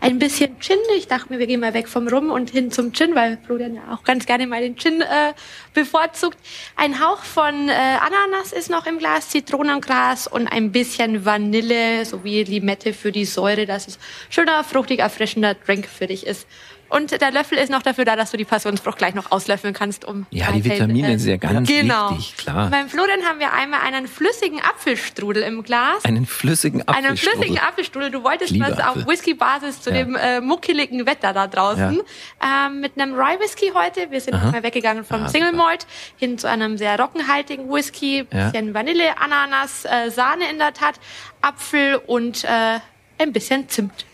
[0.00, 0.78] Ein bisschen Gin.
[0.96, 3.76] Ich dachte mir, wir gehen mal weg vom Rum und hin zum Gin, weil Florian
[3.76, 5.32] ja auch ganz gerne mal den Gin äh,
[5.74, 6.38] bevorzugt.
[6.74, 12.42] Ein Hauch von äh, Ananas ist noch im Glas, Zitronengras und ein bisschen Vanille sowie
[12.42, 16.48] Limette für die Säure, dass es schöner, fruchtig, erfrischender Drink für dich ist.
[16.88, 20.04] Und der Löffel ist noch dafür da, dass du die Passionsfrucht gleich noch auslöffeln kannst,
[20.04, 22.12] um ja die Vitamine äh, sind ja ganz genau.
[22.12, 22.70] wichtig, klar.
[22.70, 26.04] Beim Florian haben wir einmal einen flüssigen Apfelstrudel im Glas.
[26.04, 27.08] Einen flüssigen Apfelstrudel.
[27.08, 28.10] Einen flüssigen Apfelstrudel.
[28.10, 29.02] Du wolltest Liebe was Apfel.
[29.02, 29.96] auf Whisky-Basis zu ja.
[29.96, 32.00] dem äh, muckeligen Wetter da draußen.
[32.42, 32.66] Ja.
[32.66, 34.10] Ähm, mit einem Rye Whisky heute.
[34.10, 38.24] Wir sind mal weggegangen vom ah, Single Malt hin zu einem sehr rockenhaltigen Whisky.
[38.24, 41.00] Bisschen Vanille, Ananas, äh, Sahne in der Tat,
[41.40, 42.78] Apfel und äh,
[43.18, 44.04] ein bisschen Zimt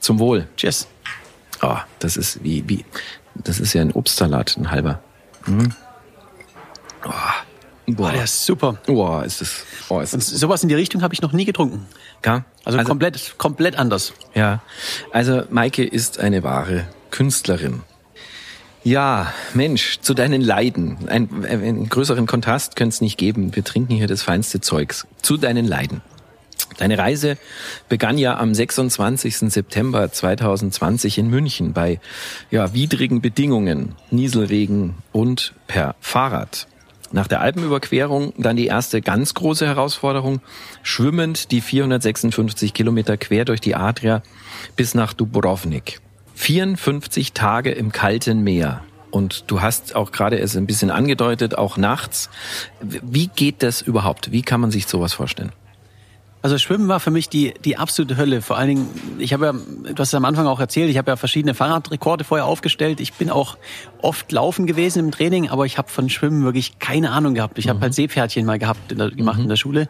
[0.00, 0.48] zum Wohl.
[0.56, 0.88] Tschüss.
[1.62, 2.86] Oh, das ist wie wie
[3.34, 5.00] das ist ja ein Obstsalat, ein halber.
[5.46, 5.72] Mhm.
[7.04, 7.10] Oh.
[7.86, 8.78] Boah, der ist super.
[8.86, 9.64] Boah, ist das.
[9.88, 11.86] Oh, ist Und sowas in die Richtung habe ich noch nie getrunken.
[12.24, 12.44] Ja.
[12.64, 14.12] Also, also komplett, komplett anders.
[14.34, 14.62] Ja.
[15.10, 17.82] Also Maike ist eine wahre Künstlerin.
[18.84, 21.08] Ja, Mensch, zu deinen Leiden.
[21.08, 23.54] Ein, einen größeren Kontrast könnte es nicht geben.
[23.54, 25.06] Wir trinken hier das feinste Zeugs.
[25.20, 26.02] Zu deinen Leiden.
[26.78, 27.36] Deine Reise
[27.88, 29.36] begann ja am 26.
[29.52, 32.00] September 2020 in München bei
[32.50, 36.66] ja, widrigen Bedingungen, Nieselregen und per Fahrrad.
[37.12, 40.40] Nach der Alpenüberquerung dann die erste ganz große Herausforderung,
[40.82, 44.22] schwimmend die 456 Kilometer quer durch die Adria
[44.76, 46.00] bis nach Dubrovnik.
[46.34, 48.82] 54 Tage im kalten Meer.
[49.10, 52.30] Und du hast auch gerade es ein bisschen angedeutet, auch nachts.
[52.80, 54.32] Wie geht das überhaupt?
[54.32, 55.52] Wie kann man sich sowas vorstellen?
[56.42, 58.42] Also Schwimmen war für mich die, die absolute Hölle.
[58.42, 61.12] Vor allen Dingen, ich habe ja, du hast es am Anfang auch erzählt, ich habe
[61.12, 63.00] ja verschiedene Fahrradrekorde vorher aufgestellt.
[63.00, 63.56] Ich bin auch
[64.02, 67.58] oft laufen gewesen im Training, aber ich habe von Schwimmen wirklich keine Ahnung gehabt.
[67.58, 67.70] Ich mhm.
[67.70, 69.44] habe halt Seepferdchen mal gehabt, in der, gemacht mhm.
[69.44, 69.88] in der Schule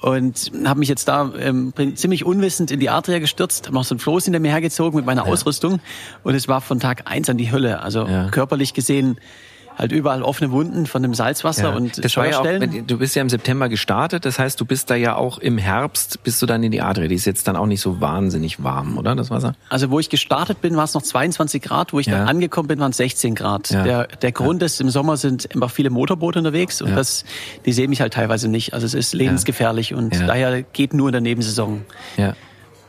[0.00, 3.94] und habe mich jetzt da ähm, ziemlich unwissend in die Adria gestürzt, habe noch so
[3.94, 5.32] ein Floß hinter mir hergezogen mit meiner ja.
[5.32, 5.80] Ausrüstung
[6.22, 7.80] und es war von Tag eins an die Hölle.
[7.80, 8.28] Also ja.
[8.28, 9.18] körperlich gesehen
[9.76, 12.46] halt überall offene Wunden von dem Salzwasser ja, und das war ja auch,
[12.86, 16.22] Du bist ja im September gestartet, das heißt, du bist da ja auch im Herbst,
[16.22, 17.08] bist du dann in die Adria.
[17.08, 19.14] Die ist jetzt dann auch nicht so wahnsinnig warm, oder?
[19.14, 19.54] Das Wasser?
[19.68, 22.18] Also wo ich gestartet bin, war es noch 22 Grad, wo ich ja.
[22.18, 23.70] dann angekommen bin, waren es 16 Grad.
[23.70, 23.84] Ja.
[23.84, 27.24] Der, der Grund ist, im Sommer sind einfach viele Motorboote unterwegs und das,
[27.64, 28.72] die sehen mich halt teilweise nicht.
[28.72, 31.84] Also es ist lebensgefährlich und daher geht nur in der Nebensaison.
[32.16, 32.34] Ja.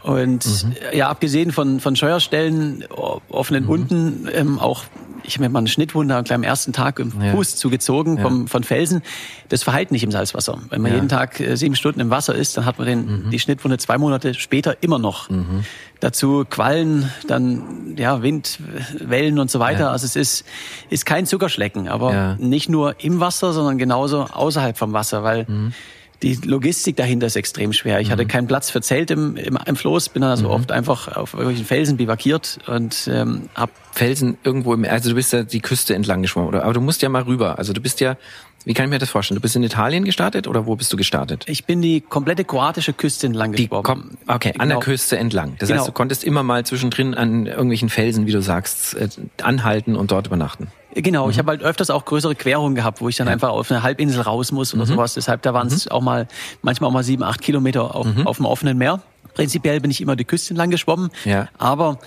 [0.08, 0.74] Und mhm.
[0.94, 2.86] ja, abgesehen von, von Scheuerstellen,
[3.28, 3.68] offenen mhm.
[3.68, 4.86] Wunden, ähm, auch
[5.24, 7.32] ich habe mir mal eine Schnittwunde am ersten Tag im ja.
[7.32, 8.48] Fuß zugezogen vom, ja.
[8.48, 9.02] von Felsen.
[9.50, 10.60] Das verhält nicht im Salzwasser.
[10.70, 10.96] Wenn man ja.
[10.96, 13.30] jeden Tag äh, sieben Stunden im Wasser ist, dann hat man den, mhm.
[13.32, 15.30] die Schnittwunde zwei Monate später immer noch.
[15.30, 15.66] Mhm.
[16.00, 18.60] Dazu Quallen, dann ja Wind,
[19.00, 19.92] Wellen und so weiter.
[19.92, 20.46] Also es ist,
[20.90, 25.74] ist kein Zuckerschlecken, aber nicht nur im Wasser, sondern genauso außerhalb vom Wasser, weil mhm
[26.24, 28.00] die Logistik dahinter ist extrem schwer.
[28.00, 28.14] Ich mhm.
[28.14, 30.52] hatte keinen Platz für Zelt im, im, im Floß, bin dann also mhm.
[30.52, 35.34] oft einfach auf irgendwelchen Felsen bivakiert und ähm, hab Felsen irgendwo im, also du bist
[35.34, 36.64] ja die Küste entlang geschwommen, oder?
[36.64, 37.60] Aber du musst ja mal rüber.
[37.60, 38.18] Also du bist ja,
[38.66, 39.38] wie kann ich mir das vorstellen?
[39.38, 41.46] Du bist in Italien gestartet oder wo bist du gestartet?
[41.48, 44.18] Ich bin die komplette kroatische Küste entlang geschwommen.
[44.22, 44.64] Die, okay, genau.
[44.64, 44.80] an der genau.
[44.80, 45.56] Küste entlang.
[45.60, 45.80] Das genau.
[45.80, 49.08] heißt, du konntest immer mal zwischendrin an irgendwelchen Felsen, wie du sagst, äh,
[49.42, 50.68] anhalten und dort übernachten.
[50.94, 51.32] Genau, mhm.
[51.32, 53.34] ich habe halt öfters auch größere Querungen gehabt, wo ich dann ja.
[53.34, 54.90] einfach auf eine Halbinsel raus muss oder mhm.
[54.90, 55.14] sowas.
[55.14, 55.92] Deshalb, da waren es mhm.
[55.92, 56.28] auch mal,
[56.62, 58.26] manchmal auch mal sieben, acht Kilometer auf, mhm.
[58.26, 59.02] auf dem offenen Meer.
[59.38, 61.48] Prinzipiell bin ich immer die Küste entlang geschwommen, ja.
[61.60, 62.00] aber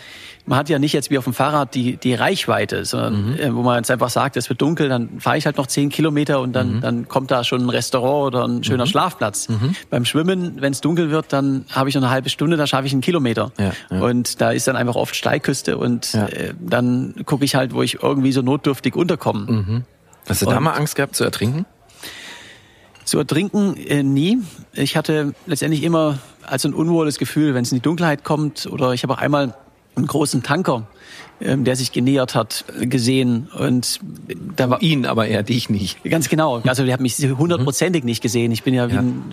[0.46, 3.38] man hat ja nicht jetzt wie auf dem Fahrrad die, die Reichweite, sondern mhm.
[3.38, 5.90] äh, wo man jetzt einfach sagt, es wird dunkel, dann fahre ich halt noch zehn
[5.90, 6.80] Kilometer und dann, mhm.
[6.80, 8.88] dann kommt da schon ein Restaurant oder ein schöner mhm.
[8.88, 9.48] Schlafplatz.
[9.48, 9.76] Mhm.
[9.90, 12.88] Beim Schwimmen, wenn es dunkel wird, dann habe ich noch eine halbe Stunde, da schaffe
[12.88, 13.52] ich einen Kilometer.
[13.60, 14.00] Ja, ja.
[14.00, 18.02] Und da ist dann einfach oft Steilküste und äh, dann gucke ich halt, wo ich
[18.02, 19.52] irgendwie so notdürftig unterkomme.
[19.52, 19.84] Mhm.
[20.28, 21.64] Hast du da mal Angst gehabt zu ertrinken?
[23.10, 24.38] Zu ertrinken äh, nie.
[24.72, 28.66] Ich hatte letztendlich immer also ein unwohles Gefühl, wenn es in die Dunkelheit kommt.
[28.66, 29.52] Oder ich habe auch einmal
[29.96, 30.86] einen großen Tanker,
[31.40, 33.48] ähm, der sich genähert hat, gesehen.
[33.48, 33.98] Und
[34.54, 36.04] da war ihn, aber er dich nicht.
[36.04, 36.60] Ganz genau.
[36.64, 38.52] Also der hat mich hundertprozentig nicht gesehen.
[38.52, 39.00] Ich bin ja, ja.
[39.00, 39.24] Ein,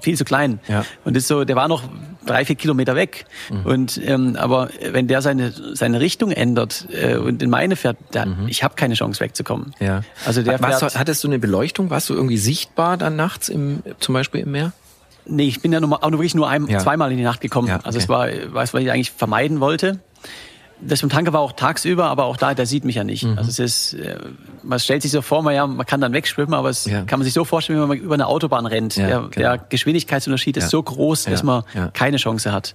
[0.00, 0.58] viel zu klein.
[0.66, 0.86] Ja.
[1.04, 1.82] Und ist so, der war noch
[2.28, 3.26] drei, vier Kilometer weg.
[3.50, 3.66] Mhm.
[3.66, 8.26] Und ähm, aber wenn der seine seine Richtung ändert äh, und in meine fährt, da,
[8.26, 8.48] mhm.
[8.48, 9.74] ich habe keine Chance wegzukommen.
[9.80, 10.02] Ja.
[10.24, 11.90] Also der Warst fährt, du, hattest du eine Beleuchtung?
[11.90, 14.72] Warst du irgendwie sichtbar dann nachts im zum Beispiel im Meer?
[15.26, 16.78] Nee, ich bin ja nur, auch nur wirklich nur ein, ja.
[16.78, 17.68] zweimal in die Nacht gekommen.
[17.68, 17.86] Ja, okay.
[17.86, 20.00] Also es war was, was ich eigentlich vermeiden wollte.
[20.80, 23.24] Das mit dem Tanker war auch tagsüber, aber auch da, der sieht mich ja nicht.
[23.24, 23.38] Mhm.
[23.38, 24.18] Also es ist, äh,
[24.62, 27.02] man stellt sich so vor, man, ja, man kann dann wegschwimmen, aber es ja.
[27.02, 28.96] kann man sich so vorstellen, wenn man über eine Autobahn rennt.
[28.96, 29.30] Ja, der, genau.
[29.34, 32.74] der, Geschwindigkeitsunterschied ist so groß, dass man keine Chance hat.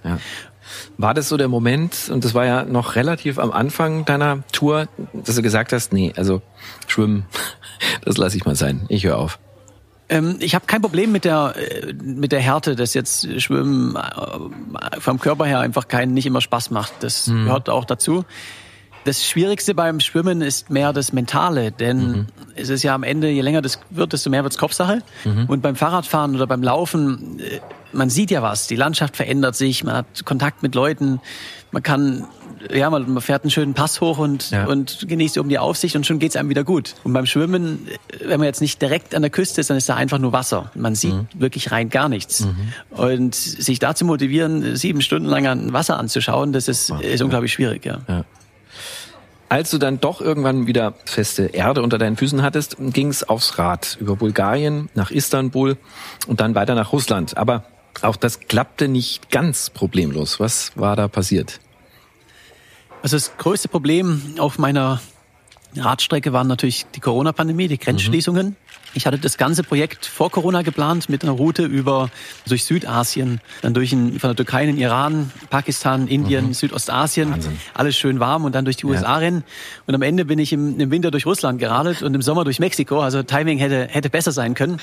[0.96, 4.88] War das so der Moment, und das war ja noch relativ am Anfang deiner Tour,
[5.12, 6.42] dass du gesagt hast, nee, also
[6.86, 7.26] schwimmen,
[8.04, 9.38] das lasse ich mal sein, ich höre auf.
[10.08, 15.00] Ähm, ich habe kein Problem mit der äh, mit der Härte, dass jetzt Schwimmen äh,
[15.00, 16.92] vom Körper her einfach keinen nicht immer Spaß macht.
[17.00, 17.44] Das mhm.
[17.44, 18.24] gehört auch dazu.
[19.04, 22.26] Das Schwierigste beim Schwimmen ist mehr das Mentale, denn mhm.
[22.54, 25.02] es ist ja am Ende, je länger das wird, desto mehr wird's Kopfsache.
[25.24, 25.44] Mhm.
[25.46, 27.60] Und beim Fahrradfahren oder beim Laufen, äh,
[27.92, 31.20] man sieht ja was, die Landschaft verändert sich, man hat Kontakt mit Leuten,
[31.70, 32.26] man kann
[32.72, 34.66] ja, man, fährt einen schönen Pass hoch und, ja.
[34.66, 36.94] und genießt oben die Aufsicht und schon geht's einem wieder gut.
[37.04, 37.86] Und beim Schwimmen,
[38.24, 40.70] wenn man jetzt nicht direkt an der Küste ist, dann ist da einfach nur Wasser.
[40.74, 41.28] Man sieht mhm.
[41.34, 42.40] wirklich rein gar nichts.
[42.40, 42.72] Mhm.
[42.90, 46.98] Und sich da zu motivieren, sieben Stunden lang an Wasser anzuschauen, das ist, ja.
[46.98, 47.98] ist unglaublich schwierig, ja.
[48.08, 48.24] ja.
[49.48, 53.96] Als du dann doch irgendwann wieder feste Erde unter deinen Füßen hattest, ging's aufs Rad
[54.00, 55.76] über Bulgarien nach Istanbul
[56.26, 57.36] und dann weiter nach Russland.
[57.36, 57.64] Aber
[58.02, 60.40] auch das klappte nicht ganz problemlos.
[60.40, 61.60] Was war da passiert?
[63.04, 64.98] Also das größte Problem auf meiner
[65.76, 68.46] Radstrecke waren natürlich die Corona-Pandemie, die Grenzschließungen.
[68.46, 68.56] Mhm.
[68.94, 72.10] Ich hatte das ganze Projekt vor Corona geplant mit einer Route über
[72.46, 76.54] durch Südasien, dann durch in, von der Türkei in den Iran, Pakistan, Indien, mhm.
[76.54, 77.58] Südostasien, Wahnsinn.
[77.74, 79.16] alles schön warm und dann durch die USA ja.
[79.16, 79.44] rennen.
[79.86, 82.60] Und am Ende bin ich im, im, Winter durch Russland geradelt und im Sommer durch
[82.60, 83.00] Mexiko.
[83.00, 84.78] Also Timing hätte hätte besser sein können.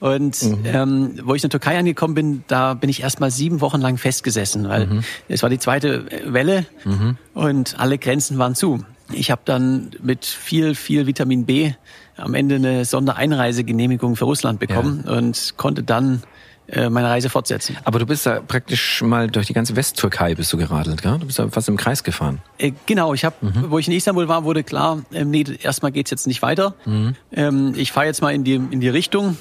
[0.00, 0.58] Und mhm.
[0.64, 3.80] ähm, wo ich in der Türkei angekommen bin, da bin ich erst mal sieben Wochen
[3.80, 5.04] lang festgesessen, weil mhm.
[5.28, 7.16] es war die zweite Welle mhm.
[7.34, 8.84] und alle Grenzen waren zu.
[9.12, 11.72] Ich habe dann mit viel, viel Vitamin B
[12.18, 15.12] am Ende eine Sondereinreisegenehmigung für Russland bekommen ja.
[15.12, 16.22] und konnte dann
[16.70, 17.78] äh, meine Reise fortsetzen.
[17.84, 21.16] Aber du bist da praktisch mal durch die ganze Westtürkei bist du geradelt, gell?
[21.18, 22.40] Du bist da fast im Kreis gefahren.
[22.58, 23.70] Äh, genau, ich habe, mhm.
[23.70, 26.74] wo ich in Istanbul war, wurde klar, ähm, nee, erstmal geht's jetzt nicht weiter.
[26.84, 27.14] Mhm.
[27.32, 29.38] Ähm, ich fahre jetzt mal in die in die Richtung,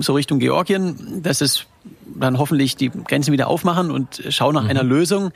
[0.00, 1.22] so Richtung Georgien.
[1.22, 1.66] Das ist
[2.06, 4.70] dann hoffentlich die Grenzen wieder aufmachen und schau nach mhm.
[4.70, 5.30] einer Lösung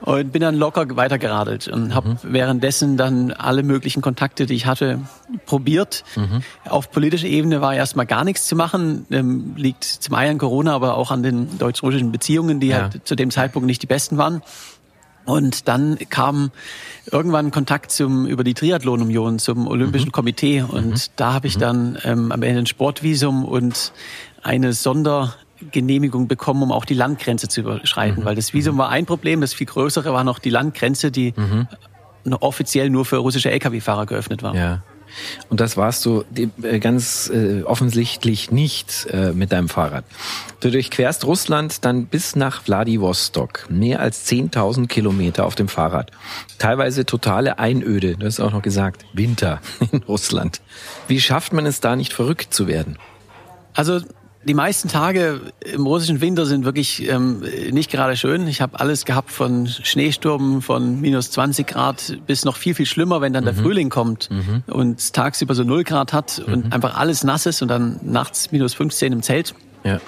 [0.00, 2.16] und bin dann locker weitergeradelt und habe mhm.
[2.22, 5.00] währenddessen dann alle möglichen Kontakte, die ich hatte,
[5.46, 6.04] probiert.
[6.16, 6.42] Mhm.
[6.68, 9.06] Auf politischer Ebene war erstmal gar nichts zu machen.
[9.10, 12.82] Ähm, liegt zum einen an Corona, aber auch an den deutsch-russischen Beziehungen, die ja.
[12.82, 14.42] halt zu dem Zeitpunkt nicht die besten waren.
[15.24, 16.52] Und dann kam
[17.12, 20.12] irgendwann Kontakt zum über die Triathlon-Union zum Olympischen mhm.
[20.12, 21.12] Komitee und mhm.
[21.16, 21.60] da habe ich mhm.
[21.60, 23.92] dann ähm, am Ende ein Sportvisum und
[24.42, 25.34] eine Sonder
[25.72, 28.22] Genehmigung bekommen, um auch die Landgrenze zu überschreiten.
[28.22, 28.24] Mhm.
[28.26, 28.78] Weil das Visum mhm.
[28.78, 31.66] war ein Problem, das viel größere war noch die Landgrenze, die mhm.
[32.40, 34.54] offiziell nur für russische Lkw-Fahrer geöffnet war.
[34.54, 34.82] Ja.
[35.48, 36.24] Und das warst du
[36.62, 40.04] äh, ganz äh, offensichtlich nicht äh, mit deinem Fahrrad.
[40.60, 43.66] Du durchquerst Russland dann bis nach Vladivostok.
[43.70, 46.10] Mehr als 10.000 Kilometer auf dem Fahrrad.
[46.58, 48.16] Teilweise totale Einöde.
[48.16, 49.60] Du hast auch noch gesagt, Winter
[49.92, 50.60] in Russland.
[51.06, 52.98] Wie schafft man es da nicht verrückt zu werden?
[53.74, 54.00] Also
[54.44, 58.46] die meisten Tage im russischen Winter sind wirklich ähm, nicht gerade schön.
[58.46, 63.20] Ich habe alles gehabt von Schneesturm von minus 20 Grad bis noch viel, viel schlimmer,
[63.20, 63.46] wenn dann mhm.
[63.46, 64.62] der Frühling kommt mhm.
[64.66, 66.72] und tagsüber so 0 Grad hat und mhm.
[66.72, 69.54] einfach alles nass ist und dann nachts minus 15 im Zelt.
[69.84, 70.00] Ja.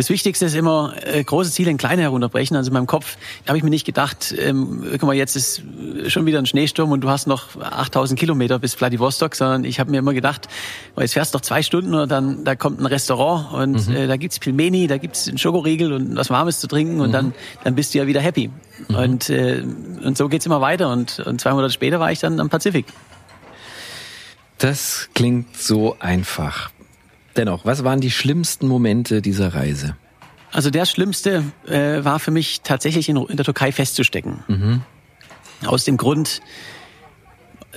[0.00, 2.56] Das Wichtigste ist immer, äh, große Ziele in kleine herunterbrechen.
[2.56, 5.62] Also in meinem Kopf habe ich mir nicht gedacht, ähm, guck mal, jetzt ist
[6.06, 9.90] schon wieder ein Schneesturm und du hast noch 8000 Kilometer bis Vladivostok, sondern ich habe
[9.90, 10.48] mir immer gedacht,
[10.96, 13.94] oh, jetzt fährst du noch zwei Stunden und dann da kommt ein Restaurant und mhm.
[13.94, 17.12] äh, da gibt's Pilmeni, da gibt's einen Schokoriegel und was Warmes zu trinken und mhm.
[17.12, 17.34] dann,
[17.64, 18.48] dann bist du ja wieder happy.
[18.88, 18.94] Mhm.
[18.94, 19.62] Und, äh,
[20.02, 22.86] und so geht's immer weiter und, und zwei Monate später war ich dann am Pazifik.
[24.56, 26.70] Das klingt so einfach.
[27.36, 29.96] Dennoch, was waren die schlimmsten Momente dieser Reise?
[30.52, 34.42] Also der schlimmste äh, war für mich tatsächlich in, in der Türkei festzustecken.
[34.48, 34.82] Mhm.
[35.64, 36.40] Aus dem Grund,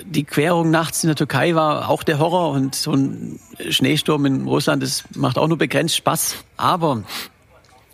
[0.05, 3.39] die Querung nachts in der Türkei war auch der Horror und so ein
[3.69, 6.37] Schneesturm in Russland, das macht auch nur begrenzt Spaß.
[6.57, 7.03] Aber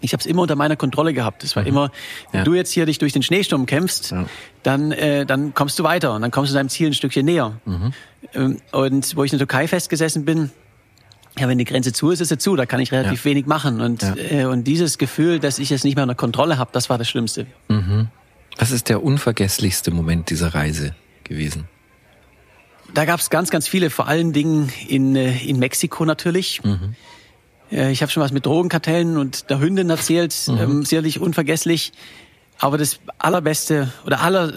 [0.02, 1.44] ich habe es immer unter meiner Kontrolle gehabt.
[1.44, 1.70] Es war mhm.
[1.70, 1.92] immer,
[2.32, 2.44] wenn ja.
[2.46, 4.26] du jetzt hier dich durch den Schneesturm kämpfst, ja.
[4.64, 7.60] dann, äh, dann kommst du weiter und dann kommst du deinem Ziel ein Stückchen näher.
[7.66, 7.94] Mhm.
[8.34, 10.52] Ähm, und wo ich in der Türkei festgesessen bin,
[11.38, 12.56] ja, wenn die Grenze zu ist, ist sie zu.
[12.56, 13.32] Da kann ich relativ ja.
[13.32, 13.82] wenig machen.
[13.82, 16.98] Und, äh, und dieses Gefühl, dass ich es nicht mehr unter Kontrolle habe, das war
[16.98, 17.48] das Schlimmste.
[17.68, 18.08] Mhm.
[18.58, 21.66] Was ist der unvergesslichste Moment dieser Reise gewesen?
[22.94, 26.64] Da gab es ganz, ganz viele, vor allen Dingen in, äh, in Mexiko natürlich.
[26.64, 26.96] Mhm.
[27.72, 30.58] Ich habe schon was mit Drogenkartellen und der Hündin erzählt, mhm.
[30.58, 31.92] ähm, sicherlich unvergesslich.
[32.60, 34.52] Aber das allerbeste oder aller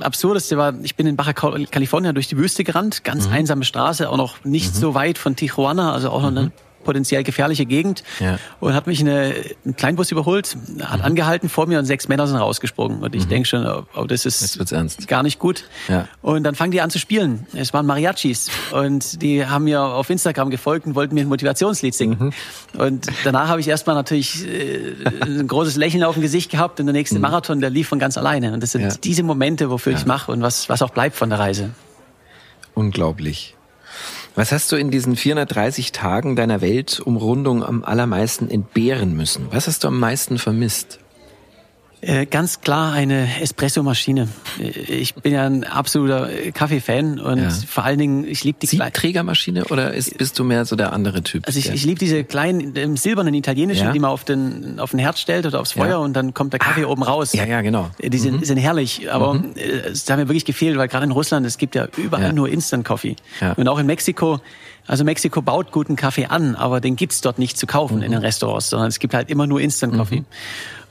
[0.00, 3.34] absurdeste war, ich bin in Baja California durch die Wüste gerannt, ganz mhm.
[3.34, 4.80] einsame Straße, auch noch nicht mhm.
[4.80, 6.52] so weit von Tijuana, also auch noch eine mhm
[6.86, 8.38] potenziell gefährliche Gegend ja.
[8.60, 11.04] und hat mich eine, einen Kleinbus überholt, hat mhm.
[11.04, 13.02] angehalten vor mir und sechs Männer sind rausgesprungen.
[13.02, 13.28] Und ich mhm.
[13.28, 14.66] denke schon, oh, oh, das ist
[15.08, 15.64] gar nicht gut.
[15.88, 16.08] Ja.
[16.22, 17.46] Und dann fangen die an zu spielen.
[17.52, 21.94] Es waren Mariachis und die haben mir auf Instagram gefolgt und wollten mir ein Motivationslied
[21.94, 22.16] singen.
[22.18, 22.80] Mhm.
[22.80, 26.86] Und danach habe ich erstmal natürlich äh, ein großes Lächeln auf dem Gesicht gehabt und
[26.86, 27.22] der nächste mhm.
[27.22, 28.52] Marathon, der lief von ganz alleine.
[28.52, 28.94] Und das sind ja.
[29.02, 31.70] diese Momente, wofür ich mache und was, was auch bleibt von der Reise.
[32.74, 33.55] Unglaublich.
[34.36, 39.46] Was hast du in diesen 430 Tagen deiner Weltumrundung am allermeisten entbehren müssen?
[39.50, 40.98] Was hast du am meisten vermisst?
[42.06, 44.28] Äh, ganz klar eine Espresso-Maschine.
[44.60, 47.50] Äh, ich bin ja ein absoluter Kaffee-Fan und ja.
[47.50, 51.24] vor allen Dingen, ich liebe die Siebträgermaschine oder ist, bist du mehr so der andere
[51.24, 51.44] Typ?
[51.48, 53.92] Also ich, ich liebe diese kleinen, ähm, silbernen italienischen, ja.
[53.92, 55.96] die man auf den, auf den Herd stellt oder aufs Feuer ja.
[55.96, 56.90] und dann kommt der Kaffee ah.
[56.90, 57.32] oben raus.
[57.32, 57.90] Ja, ja, genau.
[57.98, 58.44] Äh, die sind, mhm.
[58.44, 59.54] sind herrlich, aber mhm.
[59.56, 63.16] es hat mir wirklich gefehlt, weil gerade in Russland, es gibt ja überall nur Instant-Coffee.
[63.56, 64.40] Und auch in Mexiko,
[64.86, 68.02] also Mexiko baut guten Kaffee an, aber den gibt's dort nicht zu kaufen mhm.
[68.04, 70.24] in den Restaurants, sondern es gibt halt immer nur Instant Coffee.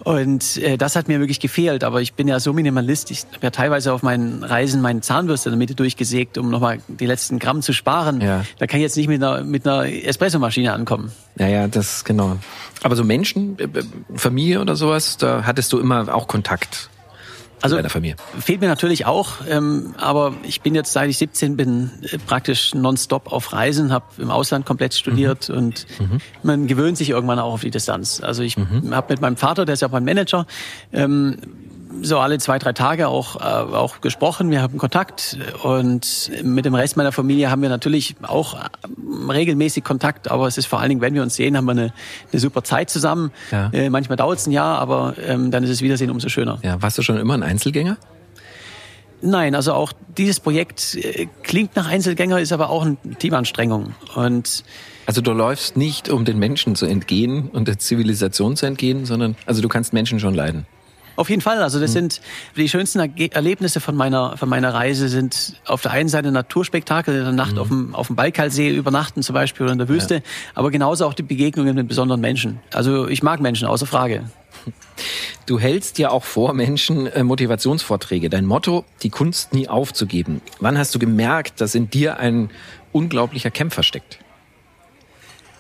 [0.06, 1.84] Und äh, das hat mir wirklich gefehlt.
[1.84, 3.10] Aber ich bin ja so Minimalist.
[3.10, 6.78] Ich habe ja teilweise auf meinen Reisen meine Zahnbürste in der Mitte durchgesägt, um nochmal
[6.88, 8.22] die letzten Gramm zu sparen.
[8.22, 8.46] Ja.
[8.60, 11.12] Da kann ich jetzt nicht mit einer, mit einer Espressomaschine ankommen.
[11.40, 12.38] Ja, ja, das genau.
[12.84, 16.92] Aber so Menschen, äh, äh, Familie oder sowas, da hattest du immer auch Kontakt
[17.66, 18.16] also deiner Familie?
[18.40, 22.74] Fehlt mir natürlich auch, ähm, aber ich bin jetzt seit ich 17 bin äh, praktisch
[22.74, 25.58] nonstop auf Reisen, habe im Ausland komplett studiert mhm.
[25.58, 26.18] und mhm.
[26.44, 28.22] man gewöhnt sich irgendwann auch auf die Distanz.
[28.22, 28.94] Also ich mhm.
[28.96, 30.46] habe mit meinem Vater, der ist ja auch mein Manager,
[30.94, 31.38] ähm,
[32.02, 34.52] so alle zwei, drei Tage auch, äh, auch gesprochen.
[34.52, 39.84] Wir haben Kontakt und mit dem Rest meiner Familie haben wir natürlich auch äh, regelmäßig
[39.84, 41.94] Kontakt, aber es ist vor allen Dingen, wenn wir uns sehen, haben wir eine,
[42.32, 43.32] eine super Zeit zusammen.
[43.52, 43.70] Ja.
[43.72, 46.60] Äh, manchmal dauert es ein Jahr, aber ähm, dann ist es Wiedersehen umso schöner.
[46.64, 47.98] Ja, warst du schon immer ein Einzelgänger?
[49.22, 53.96] Nein, also auch dieses Projekt äh, klingt nach Einzelgänger, ist aber auch eine Teamanstrengung.
[54.16, 54.64] Und
[55.06, 59.36] also du läufst nicht, um den Menschen zu entgehen und der Zivilisation zu entgehen, sondern
[59.46, 60.66] also du kannst Menschen schon leiden.
[61.16, 61.62] Auf jeden Fall.
[61.62, 61.94] Also das mhm.
[61.94, 62.22] sind
[62.56, 67.24] die schönsten Erlebnisse von meiner von meiner Reise sind auf der einen Seite Naturspektakel, in
[67.24, 67.60] der Nacht mhm.
[67.60, 70.22] auf dem auf dem Baikalsee übernachten zum Beispiel oder in der Wüste, ja.
[70.54, 72.60] aber genauso auch die Begegnungen mit besonderen Menschen.
[72.74, 74.26] Also ich mag Menschen, außer Frage.
[75.46, 78.30] Du hältst ja auch vor Menschen äh, Motivationsvorträge.
[78.30, 80.42] Dein Motto: Die Kunst nie aufzugeben.
[80.60, 82.50] Wann hast du gemerkt, dass in dir ein
[82.92, 84.20] unglaublicher Kämpfer steckt?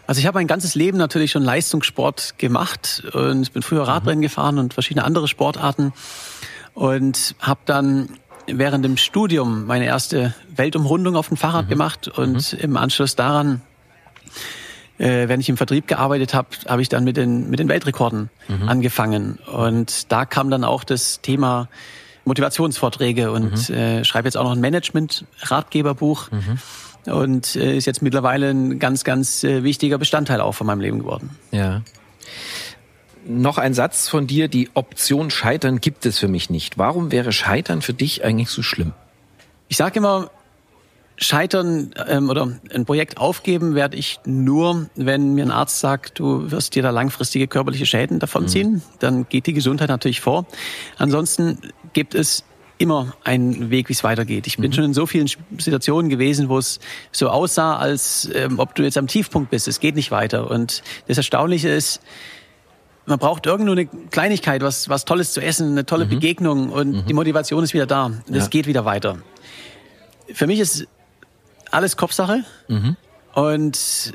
[0.08, 3.89] Also ich habe mein ganzes Leben natürlich schon Leistungssport gemacht und ich bin früher mhm.
[3.89, 5.94] Radrennen gefahren und verschiedene andere Sportarten
[6.74, 8.10] und habe dann
[8.48, 11.70] während dem Studium meine erste Weltumrundung auf dem Fahrrad mhm.
[11.70, 12.60] gemacht und mhm.
[12.60, 13.62] im Anschluss daran
[14.98, 18.30] äh, wenn ich im Vertrieb gearbeitet habe, habe ich dann mit den, mit den Weltrekorden
[18.48, 18.70] mhm.
[18.70, 19.39] angefangen.
[19.52, 21.68] Und da kam dann auch das Thema
[22.24, 23.76] Motivationsvorträge und mhm.
[23.76, 26.30] äh, schreibe jetzt auch noch ein Management-Ratgeberbuch.
[27.06, 31.00] Und äh, ist jetzt mittlerweile ein ganz, ganz äh, wichtiger Bestandteil auch von meinem Leben
[31.00, 31.32] geworden.
[31.52, 31.82] Ja.
[33.28, 36.78] Noch ein Satz von dir, die Option Scheitern gibt es für mich nicht.
[36.78, 38.94] Warum wäre Scheitern für dich eigentlich so schlimm?
[39.68, 40.30] Ich sage immer,
[41.18, 46.52] Scheitern ähm, oder ein Projekt aufgeben werde ich nur, wenn mir ein Arzt sagt, du
[46.52, 48.74] wirst dir da langfristige körperliche Schäden davonziehen.
[48.74, 48.82] Mhm.
[49.00, 50.46] Dann geht die Gesundheit natürlich vor.
[50.98, 51.60] Ansonsten
[51.94, 52.44] gibt es
[52.77, 54.47] immer einen Weg, wie es weitergeht.
[54.47, 54.73] Ich bin mhm.
[54.73, 56.79] schon in so vielen Situationen gewesen, wo es
[57.11, 59.67] so aussah, als ähm, ob du jetzt am Tiefpunkt bist.
[59.67, 60.49] Es geht nicht weiter.
[60.49, 62.01] Und das Erstaunliche ist,
[63.05, 66.09] man braucht irgendwo eine Kleinigkeit, was, was Tolles zu essen, eine tolle mhm.
[66.09, 67.05] Begegnung und mhm.
[67.05, 68.11] die Motivation ist wieder da.
[68.29, 68.47] Es ja.
[68.47, 69.19] geht wieder weiter.
[70.33, 70.88] Für mich ist
[71.71, 72.43] alles Kopfsache.
[72.67, 72.95] Mhm.
[73.33, 74.13] Und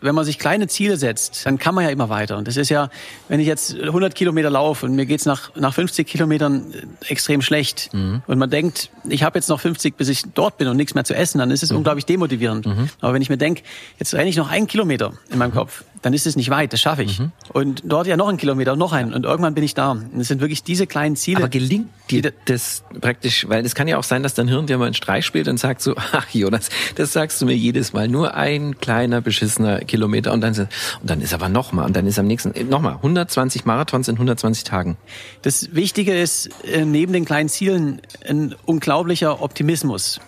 [0.00, 2.36] wenn man sich kleine Ziele setzt, dann kann man ja immer weiter.
[2.38, 2.90] Und das ist ja,
[3.28, 7.42] wenn ich jetzt 100 Kilometer laufe und mir geht's nach, nach 50 Kilometern äh, extrem
[7.42, 8.22] schlecht mhm.
[8.26, 11.04] und man denkt, ich habe jetzt noch 50, bis ich dort bin und nichts mehr
[11.04, 11.78] zu essen, dann ist es mhm.
[11.78, 12.66] unglaublich demotivierend.
[12.66, 12.88] Mhm.
[13.00, 13.62] Aber wenn ich mir denke,
[13.98, 16.80] jetzt renne ich noch einen Kilometer in meinem Kopf, dann ist es nicht weit, das
[16.80, 17.18] schaffe ich.
[17.18, 17.32] Mhm.
[17.52, 19.90] Und dort ja noch einen Kilometer, noch einen und irgendwann bin ich da.
[19.90, 21.38] Und es sind wirklich diese kleinen Ziele.
[21.38, 24.78] Aber gelingt dir das praktisch, weil es kann ja auch sein, dass dein Hirn dir
[24.78, 28.08] mal einen Streich spielt und sagt so, ach Jonas, das sagst du mir jedes Mal,
[28.08, 30.68] nur ein kleiner beschissener Kilometer und dann, und
[31.02, 34.08] dann ist aber noch mal und dann ist am nächsten, äh, noch mal 120 Marathons
[34.08, 34.96] in 120 Tagen.
[35.42, 40.20] Das Wichtige ist, äh, neben den kleinen Zielen ein unglaublicher Optimismus.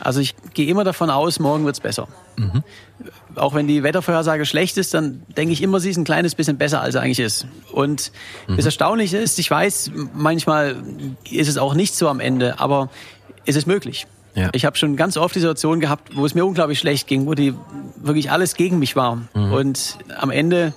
[0.00, 2.08] Also ich gehe immer davon aus, morgen wird's besser.
[2.36, 2.62] Mhm.
[3.34, 6.58] Auch wenn die Wettervorhersage schlecht ist, dann denke ich immer, sie ist ein kleines bisschen
[6.58, 7.46] besser, als sie eigentlich ist.
[7.72, 8.12] Und
[8.46, 8.56] mhm.
[8.56, 10.76] das Erstaunliche ist, ich weiß, manchmal
[11.30, 12.88] ist es auch nicht so am Ende, aber
[13.44, 14.06] es ist möglich.
[14.34, 14.50] Ja.
[14.52, 17.34] Ich habe schon ganz oft die Situation gehabt, wo es mir unglaublich schlecht ging, wo
[17.34, 17.54] die
[17.96, 19.16] wirklich alles gegen mich war.
[19.34, 19.52] Mhm.
[19.52, 20.72] Und am Ende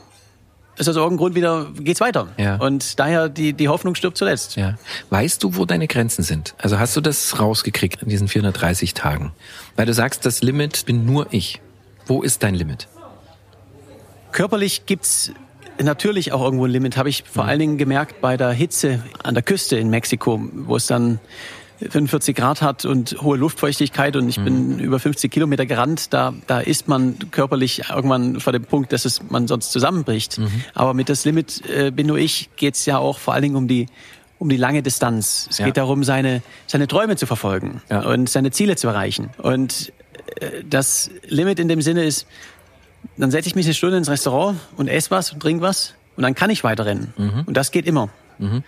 [0.78, 2.30] ist aus irgendeinem Grund wieder, geht's weiter.
[2.38, 2.56] Ja.
[2.56, 4.56] Und daher die, die Hoffnung stirbt zuletzt.
[4.56, 4.78] Ja.
[5.10, 6.56] Weißt du, wo deine Grenzen sind?
[6.58, 9.32] Also hast du das rausgekriegt in diesen 430 Tagen?
[9.76, 11.62] Weil du sagst, das Limit bin nur ich.
[12.12, 12.90] Wo ist dein Limit?
[14.34, 15.32] Körperlich gibt's
[15.82, 17.50] natürlich auch irgendwo ein Limit, habe ich vor mhm.
[17.50, 21.22] allen Dingen gemerkt bei der Hitze an der Küste in Mexiko, wo es dann
[21.80, 24.44] 45 Grad hat und hohe Luftfeuchtigkeit und ich mhm.
[24.44, 29.06] bin über 50 Kilometer gerannt, da, da ist man körperlich irgendwann vor dem Punkt, dass
[29.06, 30.38] es man sonst zusammenbricht.
[30.38, 30.66] Mhm.
[30.74, 33.70] Aber mit das Limit äh, bin nur ich, geht's ja auch vor allen Dingen um
[33.70, 33.86] die
[34.38, 35.48] um die lange Distanz.
[35.50, 35.66] Es ja.
[35.68, 38.02] geht darum, seine, seine Träume zu verfolgen ja.
[38.02, 39.30] und seine Ziele zu erreichen.
[39.38, 39.94] Und
[40.68, 42.28] das Limit in dem Sinne ist,
[43.18, 46.24] dann setze ich mich eine Stunde ins Restaurant und esse was und trinke was und
[46.24, 47.14] dann kann ich weiterrennen.
[47.18, 47.44] Mhm.
[47.46, 48.10] Und das geht immer.
[48.38, 48.64] Mhm.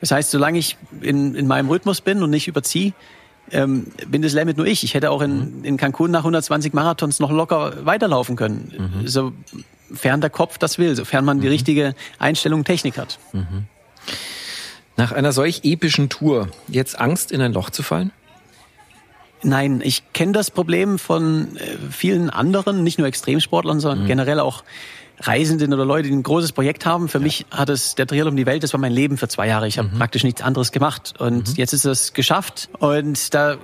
[0.00, 2.92] Das heißt, solange ich in, in meinem Rhythmus bin und nicht überziehe,
[3.50, 4.84] ähm, bin das Limit nur ich.
[4.84, 5.64] Ich hätte auch in, mhm.
[5.64, 8.72] in Cancun nach 120 Marathons noch locker weiterlaufen können.
[9.02, 9.08] Mhm.
[9.08, 11.52] Sofern der Kopf das will, sofern man die mhm.
[11.52, 13.18] richtige Einstellung Technik hat.
[13.32, 13.66] Mhm.
[14.96, 18.12] Nach einer solch epischen Tour jetzt Angst, in ein Loch zu fallen?
[19.42, 24.06] Nein, ich kenne das Problem von äh, vielen anderen, nicht nur Extremsportlern, sondern mhm.
[24.06, 24.64] generell auch
[25.20, 27.08] Reisenden oder Leute, die ein großes Projekt haben.
[27.08, 27.24] Für ja.
[27.24, 29.66] mich hat es der Trial um die Welt, das war mein Leben für zwei Jahre.
[29.66, 29.98] Ich habe mhm.
[29.98, 31.54] praktisch nichts anderes gemacht und mhm.
[31.56, 33.56] jetzt ist es geschafft und da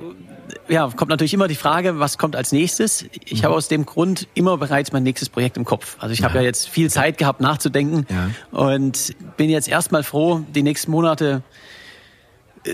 [0.69, 3.05] ja, kommt natürlich immer die Frage, was kommt als nächstes?
[3.25, 3.45] Ich mhm.
[3.45, 5.97] habe aus dem Grund immer bereits mein nächstes Projekt im Kopf.
[5.99, 6.29] Also ich ja.
[6.29, 8.59] habe ja jetzt viel Zeit gehabt nachzudenken ja.
[8.59, 11.43] und bin jetzt erstmal froh, die nächsten Monate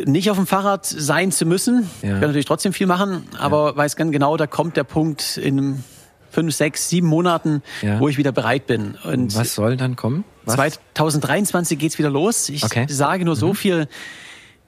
[0.05, 1.89] nicht auf dem Fahrrad sein zu müssen.
[2.03, 2.09] Ja.
[2.09, 5.82] Ich werde natürlich trotzdem viel machen, aber weiß ganz genau, da kommt der Punkt in
[6.30, 7.99] fünf, sechs, sieben Monaten, ja.
[8.01, 8.97] wo ich wieder bereit bin.
[9.05, 10.24] Und Was soll dann kommen?
[10.45, 10.57] Was?
[10.95, 12.49] 2023 geht's wieder los.
[12.49, 12.86] Ich okay.
[12.89, 13.41] sage nur mhm.
[13.41, 13.89] so viel.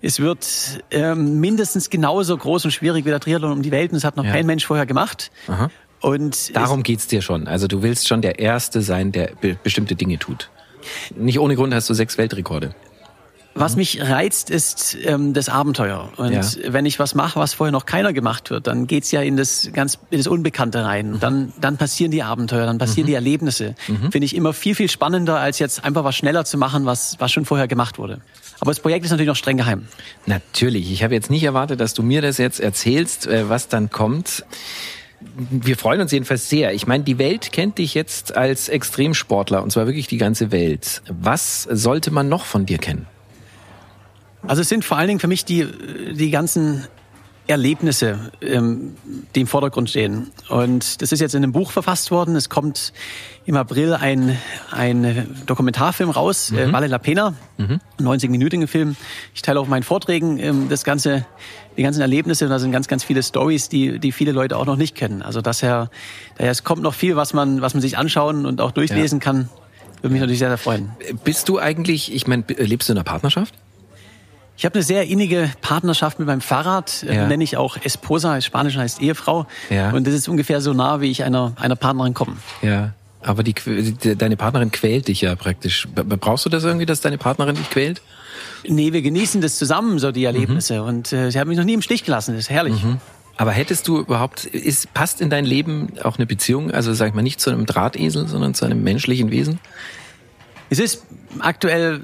[0.02, 3.92] Es wird ähm, mindestens genauso groß und schwierig wie der Triathlon um die Welt.
[3.92, 4.32] Und das hat noch ja.
[4.32, 5.30] kein Mensch vorher gemacht.
[5.46, 5.70] Aha.
[6.00, 7.46] Und Darum geht's dir schon.
[7.46, 10.50] Also du willst schon der Erste sein, der be bestimmte Dinge tut.
[11.14, 12.74] Nicht ohne Grund hast du sechs Weltrekorde.
[13.54, 16.10] Was mich reizt, ist ähm, das Abenteuer.
[16.16, 16.72] Und ja.
[16.72, 19.70] wenn ich was mache, was vorher noch keiner gemacht wird, dann geht's ja in das
[19.72, 21.12] ganz in das Unbekannte rein.
[21.12, 21.20] Mhm.
[21.20, 23.08] Dann, dann passieren die Abenteuer, dann passieren mhm.
[23.08, 23.74] die Erlebnisse.
[23.88, 24.12] Mhm.
[24.12, 27.32] Finde ich immer viel, viel spannender, als jetzt einfach was schneller zu machen, was, was
[27.32, 28.20] schon vorher gemacht wurde.
[28.60, 29.88] Aber das Projekt ist natürlich noch streng geheim.
[30.26, 30.92] Natürlich.
[30.92, 34.44] Ich habe jetzt nicht erwartet, dass du mir das jetzt erzählst, äh, was dann kommt.
[35.50, 36.72] Wir freuen uns jedenfalls sehr.
[36.72, 41.02] Ich meine, die Welt kennt dich jetzt als Extremsportler und zwar wirklich die ganze Welt.
[41.08, 43.06] Was sollte man noch von dir kennen?
[44.46, 45.66] Also es sind vor allen Dingen für mich die,
[46.12, 46.86] die ganzen
[47.50, 48.94] Erlebnisse, ähm,
[49.34, 50.30] die im Vordergrund stehen.
[50.48, 52.36] Und das ist jetzt in einem Buch verfasst worden.
[52.36, 52.92] Es kommt
[53.44, 54.38] im April ein,
[54.70, 56.70] ein Dokumentarfilm raus, äh, mhm.
[56.70, 57.80] äh, Vale la Pena, mhm.
[57.98, 58.96] 90-minütigen Film.
[59.34, 61.26] Ich teile auf meinen Vorträgen ähm, das ganze,
[61.76, 64.66] die ganzen Erlebnisse und da sind ganz, ganz viele Stories, die, die viele Leute auch
[64.66, 65.22] noch nicht kennen.
[65.22, 65.90] Also daher,
[66.38, 69.24] daher es kommt noch viel, was man, was man sich anschauen und auch durchlesen ja.
[69.24, 69.48] kann.
[70.02, 70.92] Würde mich natürlich sehr, sehr freuen.
[71.24, 73.54] Bist du eigentlich, ich meine, lebst du in einer Partnerschaft?
[74.60, 77.26] Ich habe eine sehr innige Partnerschaft mit meinem Fahrrad, äh, ja.
[77.26, 79.46] nenne ich auch Esposa, Spanisch heißt Ehefrau.
[79.70, 79.90] Ja.
[79.90, 82.36] Und das ist ungefähr so nah, wie ich einer, einer Partnerin komme.
[82.60, 82.92] Ja.
[83.22, 85.88] Aber die, deine Partnerin quält dich ja praktisch.
[85.94, 88.02] Brauchst du das irgendwie, dass deine Partnerin dich quält?
[88.68, 90.82] Nee, wir genießen das zusammen, so die Erlebnisse.
[90.82, 90.88] Mhm.
[90.88, 92.32] Und äh, sie hat mich noch nie im Stich gelassen.
[92.34, 92.84] Das ist herrlich.
[92.84, 92.98] Mhm.
[93.38, 97.14] Aber hättest du überhaupt, ist, passt in dein Leben auch eine Beziehung, also sag ich
[97.14, 99.58] mal nicht zu einem Drahtesel, sondern zu einem menschlichen Wesen?
[100.68, 101.02] Es ist
[101.38, 102.02] aktuell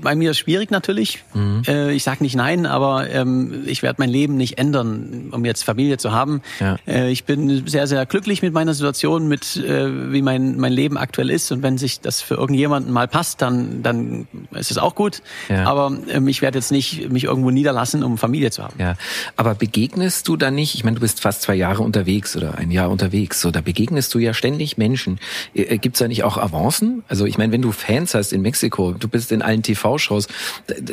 [0.00, 1.24] bei mir schwierig natürlich.
[1.34, 1.62] Mhm.
[1.66, 5.64] Äh, ich sage nicht nein, aber ähm, ich werde mein Leben nicht ändern, um jetzt
[5.64, 6.42] Familie zu haben.
[6.60, 6.76] Ja.
[6.86, 10.96] Äh, ich bin sehr, sehr glücklich mit meiner Situation, mit äh, wie mein, mein Leben
[10.96, 11.52] aktuell ist.
[11.52, 15.22] Und wenn sich das für irgendjemanden mal passt, dann, dann ist es auch gut.
[15.48, 15.64] Ja.
[15.66, 18.74] Aber ähm, ich werde jetzt nicht mich irgendwo niederlassen, um Familie zu haben.
[18.78, 18.96] Ja.
[19.36, 22.70] Aber begegnest du da nicht, ich meine, du bist fast zwei Jahre unterwegs oder ein
[22.70, 25.18] Jahr unterwegs, so da begegnest du ja ständig Menschen.
[25.54, 27.02] Gibt es da nicht auch Avancen?
[27.08, 30.28] Also ich meine, wenn du Fans hast in Mexiko, du bist in allen TV-Shows,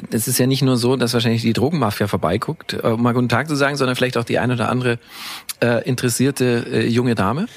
[0.09, 3.29] das ist ja nicht nur so, dass wahrscheinlich die Drogenmafia vorbeiguckt, äh, um mal guten
[3.29, 4.99] Tag zu sagen, sondern vielleicht auch die eine oder andere
[5.61, 7.47] äh, interessierte äh, junge Dame.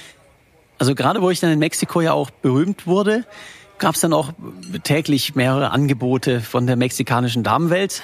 [0.78, 3.24] Also gerade wo ich dann in Mexiko ja auch berühmt wurde,
[3.78, 4.32] gab es dann auch
[4.84, 8.02] täglich mehrere Angebote von der mexikanischen Damenwelt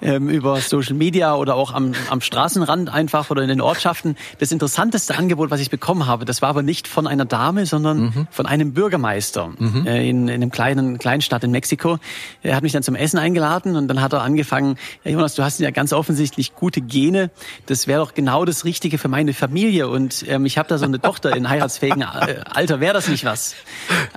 [0.00, 4.16] ähm, über Social Media oder auch am, am Straßenrand einfach oder in den Ortschaften.
[4.40, 8.00] Das interessanteste Angebot, was ich bekommen habe, das war aber nicht von einer Dame, sondern
[8.00, 8.26] mhm.
[8.30, 9.86] von einem Bürgermeister mhm.
[9.86, 11.98] äh, in, in einem kleinen Kleinstadt in Mexiko.
[12.42, 15.44] Er hat mich dann zum Essen eingeladen und dann hat er angefangen, ja, Jonas, du
[15.44, 17.30] hast ja ganz offensichtlich gute Gene.
[17.66, 20.84] Das wäre doch genau das Richtige für meine Familie und ähm, ich habe da so
[20.84, 22.80] eine Tochter in heiratsfähigen äh, Alter.
[22.80, 23.54] Wäre das nicht was?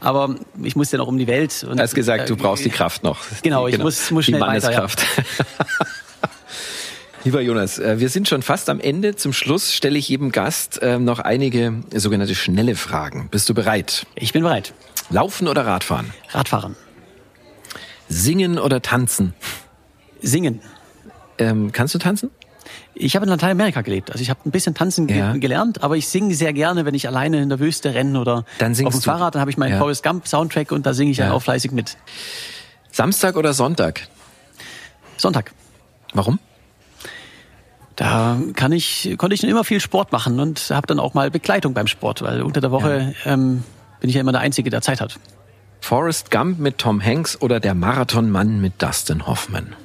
[0.02, 1.66] Aber ich muss ja noch um die Welt.
[1.70, 3.20] Und, du hast gesagt, du brauchst die Kraft noch.
[3.44, 3.86] Genau, ich genau.
[3.86, 5.18] muss, muss schnell die Manneskraft.
[5.18, 5.86] Weiter, ja.
[7.26, 9.16] Lieber Jonas, äh, wir sind schon fast am Ende.
[9.16, 13.30] Zum Schluss stelle ich jedem Gast äh, noch einige sogenannte schnelle Fragen.
[13.32, 14.06] Bist du bereit?
[14.14, 14.74] Ich bin bereit.
[15.10, 16.14] Laufen oder Radfahren?
[16.30, 16.76] Radfahren.
[18.08, 19.34] Singen oder tanzen?
[20.22, 20.62] Singen.
[21.40, 22.30] Ähm, kannst du tanzen?
[22.98, 24.12] Ich habe in Lateinamerika gelebt.
[24.12, 25.34] Also ich habe ein bisschen tanzen ja.
[25.34, 28.72] gelernt, aber ich singe sehr gerne, wenn ich alleine in der Wüste renne oder dann
[28.72, 29.36] auf dem Fahrrad.
[29.36, 29.80] Dann habe ich meinen ja.
[29.80, 31.32] Forrest Gump Soundtrack und da singe ich ja.
[31.32, 31.98] auch fleißig mit.
[32.92, 34.08] Samstag oder Sonntag?
[35.18, 35.52] Sonntag.
[36.14, 36.40] Warum?
[37.98, 41.30] Da kann ich, konnte ich dann immer viel Sport machen und habe dann auch mal
[41.32, 43.64] Begleitung beim Sport, weil unter der Woche ähm,
[44.00, 45.18] bin ich ja immer der Einzige, der Zeit hat.
[45.82, 49.76] Forrest Gump mit Tom Hanks oder der Marathonmann mit Dustin Hoffman?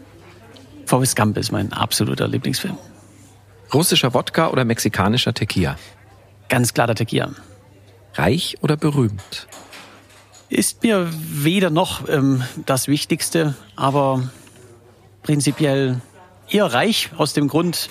[0.87, 2.77] Forrest Gump ist mein absoluter Lieblingsfilm.
[3.73, 5.77] Russischer Wodka oder mexikanischer Tequila?
[6.49, 7.31] Ganz klar der Tequila.
[8.15, 9.47] Reich oder berühmt?
[10.49, 14.29] Ist mir weder noch ähm, das Wichtigste, aber
[15.23, 16.01] prinzipiell
[16.51, 17.89] eher reich aus dem Grund,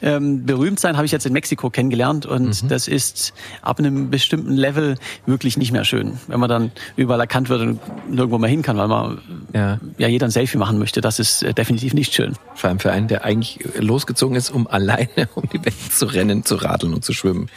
[0.00, 2.68] ähm, berühmt sein habe ich jetzt in Mexiko kennengelernt und mhm.
[2.68, 3.32] das ist
[3.62, 4.96] ab einem bestimmten Level
[5.26, 8.76] wirklich nicht mehr schön, wenn man dann überall erkannt wird und nirgendwo mehr hin kann,
[8.76, 9.20] weil man
[9.52, 11.00] ja, ja jeder ein Selfie machen möchte.
[11.00, 12.34] Das ist äh, definitiv nicht schön.
[12.54, 16.44] Vor allem für einen, der eigentlich losgezogen ist, um alleine um die Welt zu rennen,
[16.44, 17.50] zu radeln und zu schwimmen.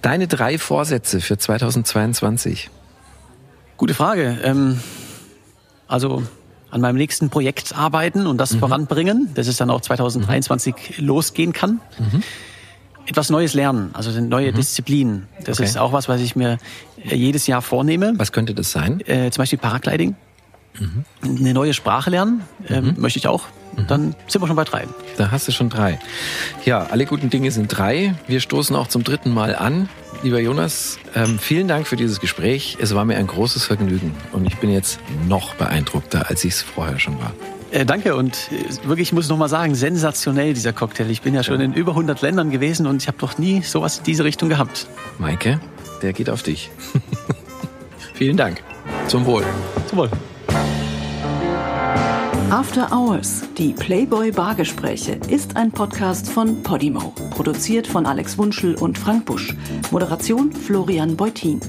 [0.00, 2.70] Deine drei Vorsätze für 2022?
[3.76, 4.38] Gute Frage.
[4.44, 4.80] Ähm,
[5.88, 6.22] also
[6.70, 8.58] an meinem nächsten Projekt arbeiten und das mhm.
[8.60, 11.06] voranbringen, dass es dann auch 2023 mhm.
[11.06, 11.80] losgehen kann.
[11.98, 12.22] Mhm.
[13.06, 14.56] Etwas Neues lernen, also eine neue mhm.
[14.56, 15.26] Disziplin.
[15.44, 15.68] Das okay.
[15.68, 16.58] ist auch was, was ich mir
[17.02, 18.12] äh, jedes Jahr vornehme.
[18.16, 19.00] Was könnte das sein?
[19.06, 20.14] Äh, zum Beispiel Paragliding.
[20.78, 21.04] Mhm.
[21.22, 23.44] Eine neue Sprache lernen, äh, möchte ich auch.
[23.86, 24.86] Dann sind wir schon bei drei.
[25.16, 25.98] Da hast du schon drei.
[26.64, 28.14] Ja, alle guten Dinge sind drei.
[28.26, 29.88] Wir stoßen auch zum dritten Mal an.
[30.22, 32.76] Lieber Jonas, ähm, vielen Dank für dieses Gespräch.
[32.80, 34.98] Es war mir ein großes Vergnügen und ich bin jetzt
[35.28, 37.32] noch beeindruckter, als ich es vorher schon war.
[37.70, 41.10] Äh, danke und äh, wirklich, ich muss noch mal sagen, sensationell dieser Cocktail.
[41.10, 43.98] Ich bin ja schon in über 100 Ländern gewesen und ich habe noch nie sowas
[43.98, 44.86] in diese Richtung gehabt.
[45.18, 45.60] Maike,
[46.02, 46.70] der geht auf dich.
[48.14, 48.62] Vielen Dank.
[49.06, 49.44] Zum Wohl.
[49.86, 50.10] Zum Wohl.
[52.50, 57.12] After Hours, die Playboy Bargespräche, ist ein Podcast von Podimo.
[57.30, 59.54] Produziert von Alex Wunschel und Frank Busch.
[59.90, 61.60] Moderation Florian Beutin.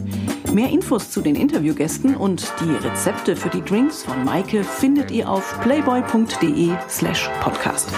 [0.53, 5.29] Mehr Infos zu den Interviewgästen und die Rezepte für die Drinks von Maike findet ihr
[5.29, 7.89] auf playboy.de slash podcast.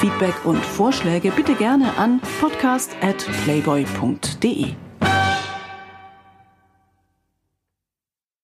[0.00, 4.89] Feedback und Vorschläge bitte gerne an podcast at playboy.de.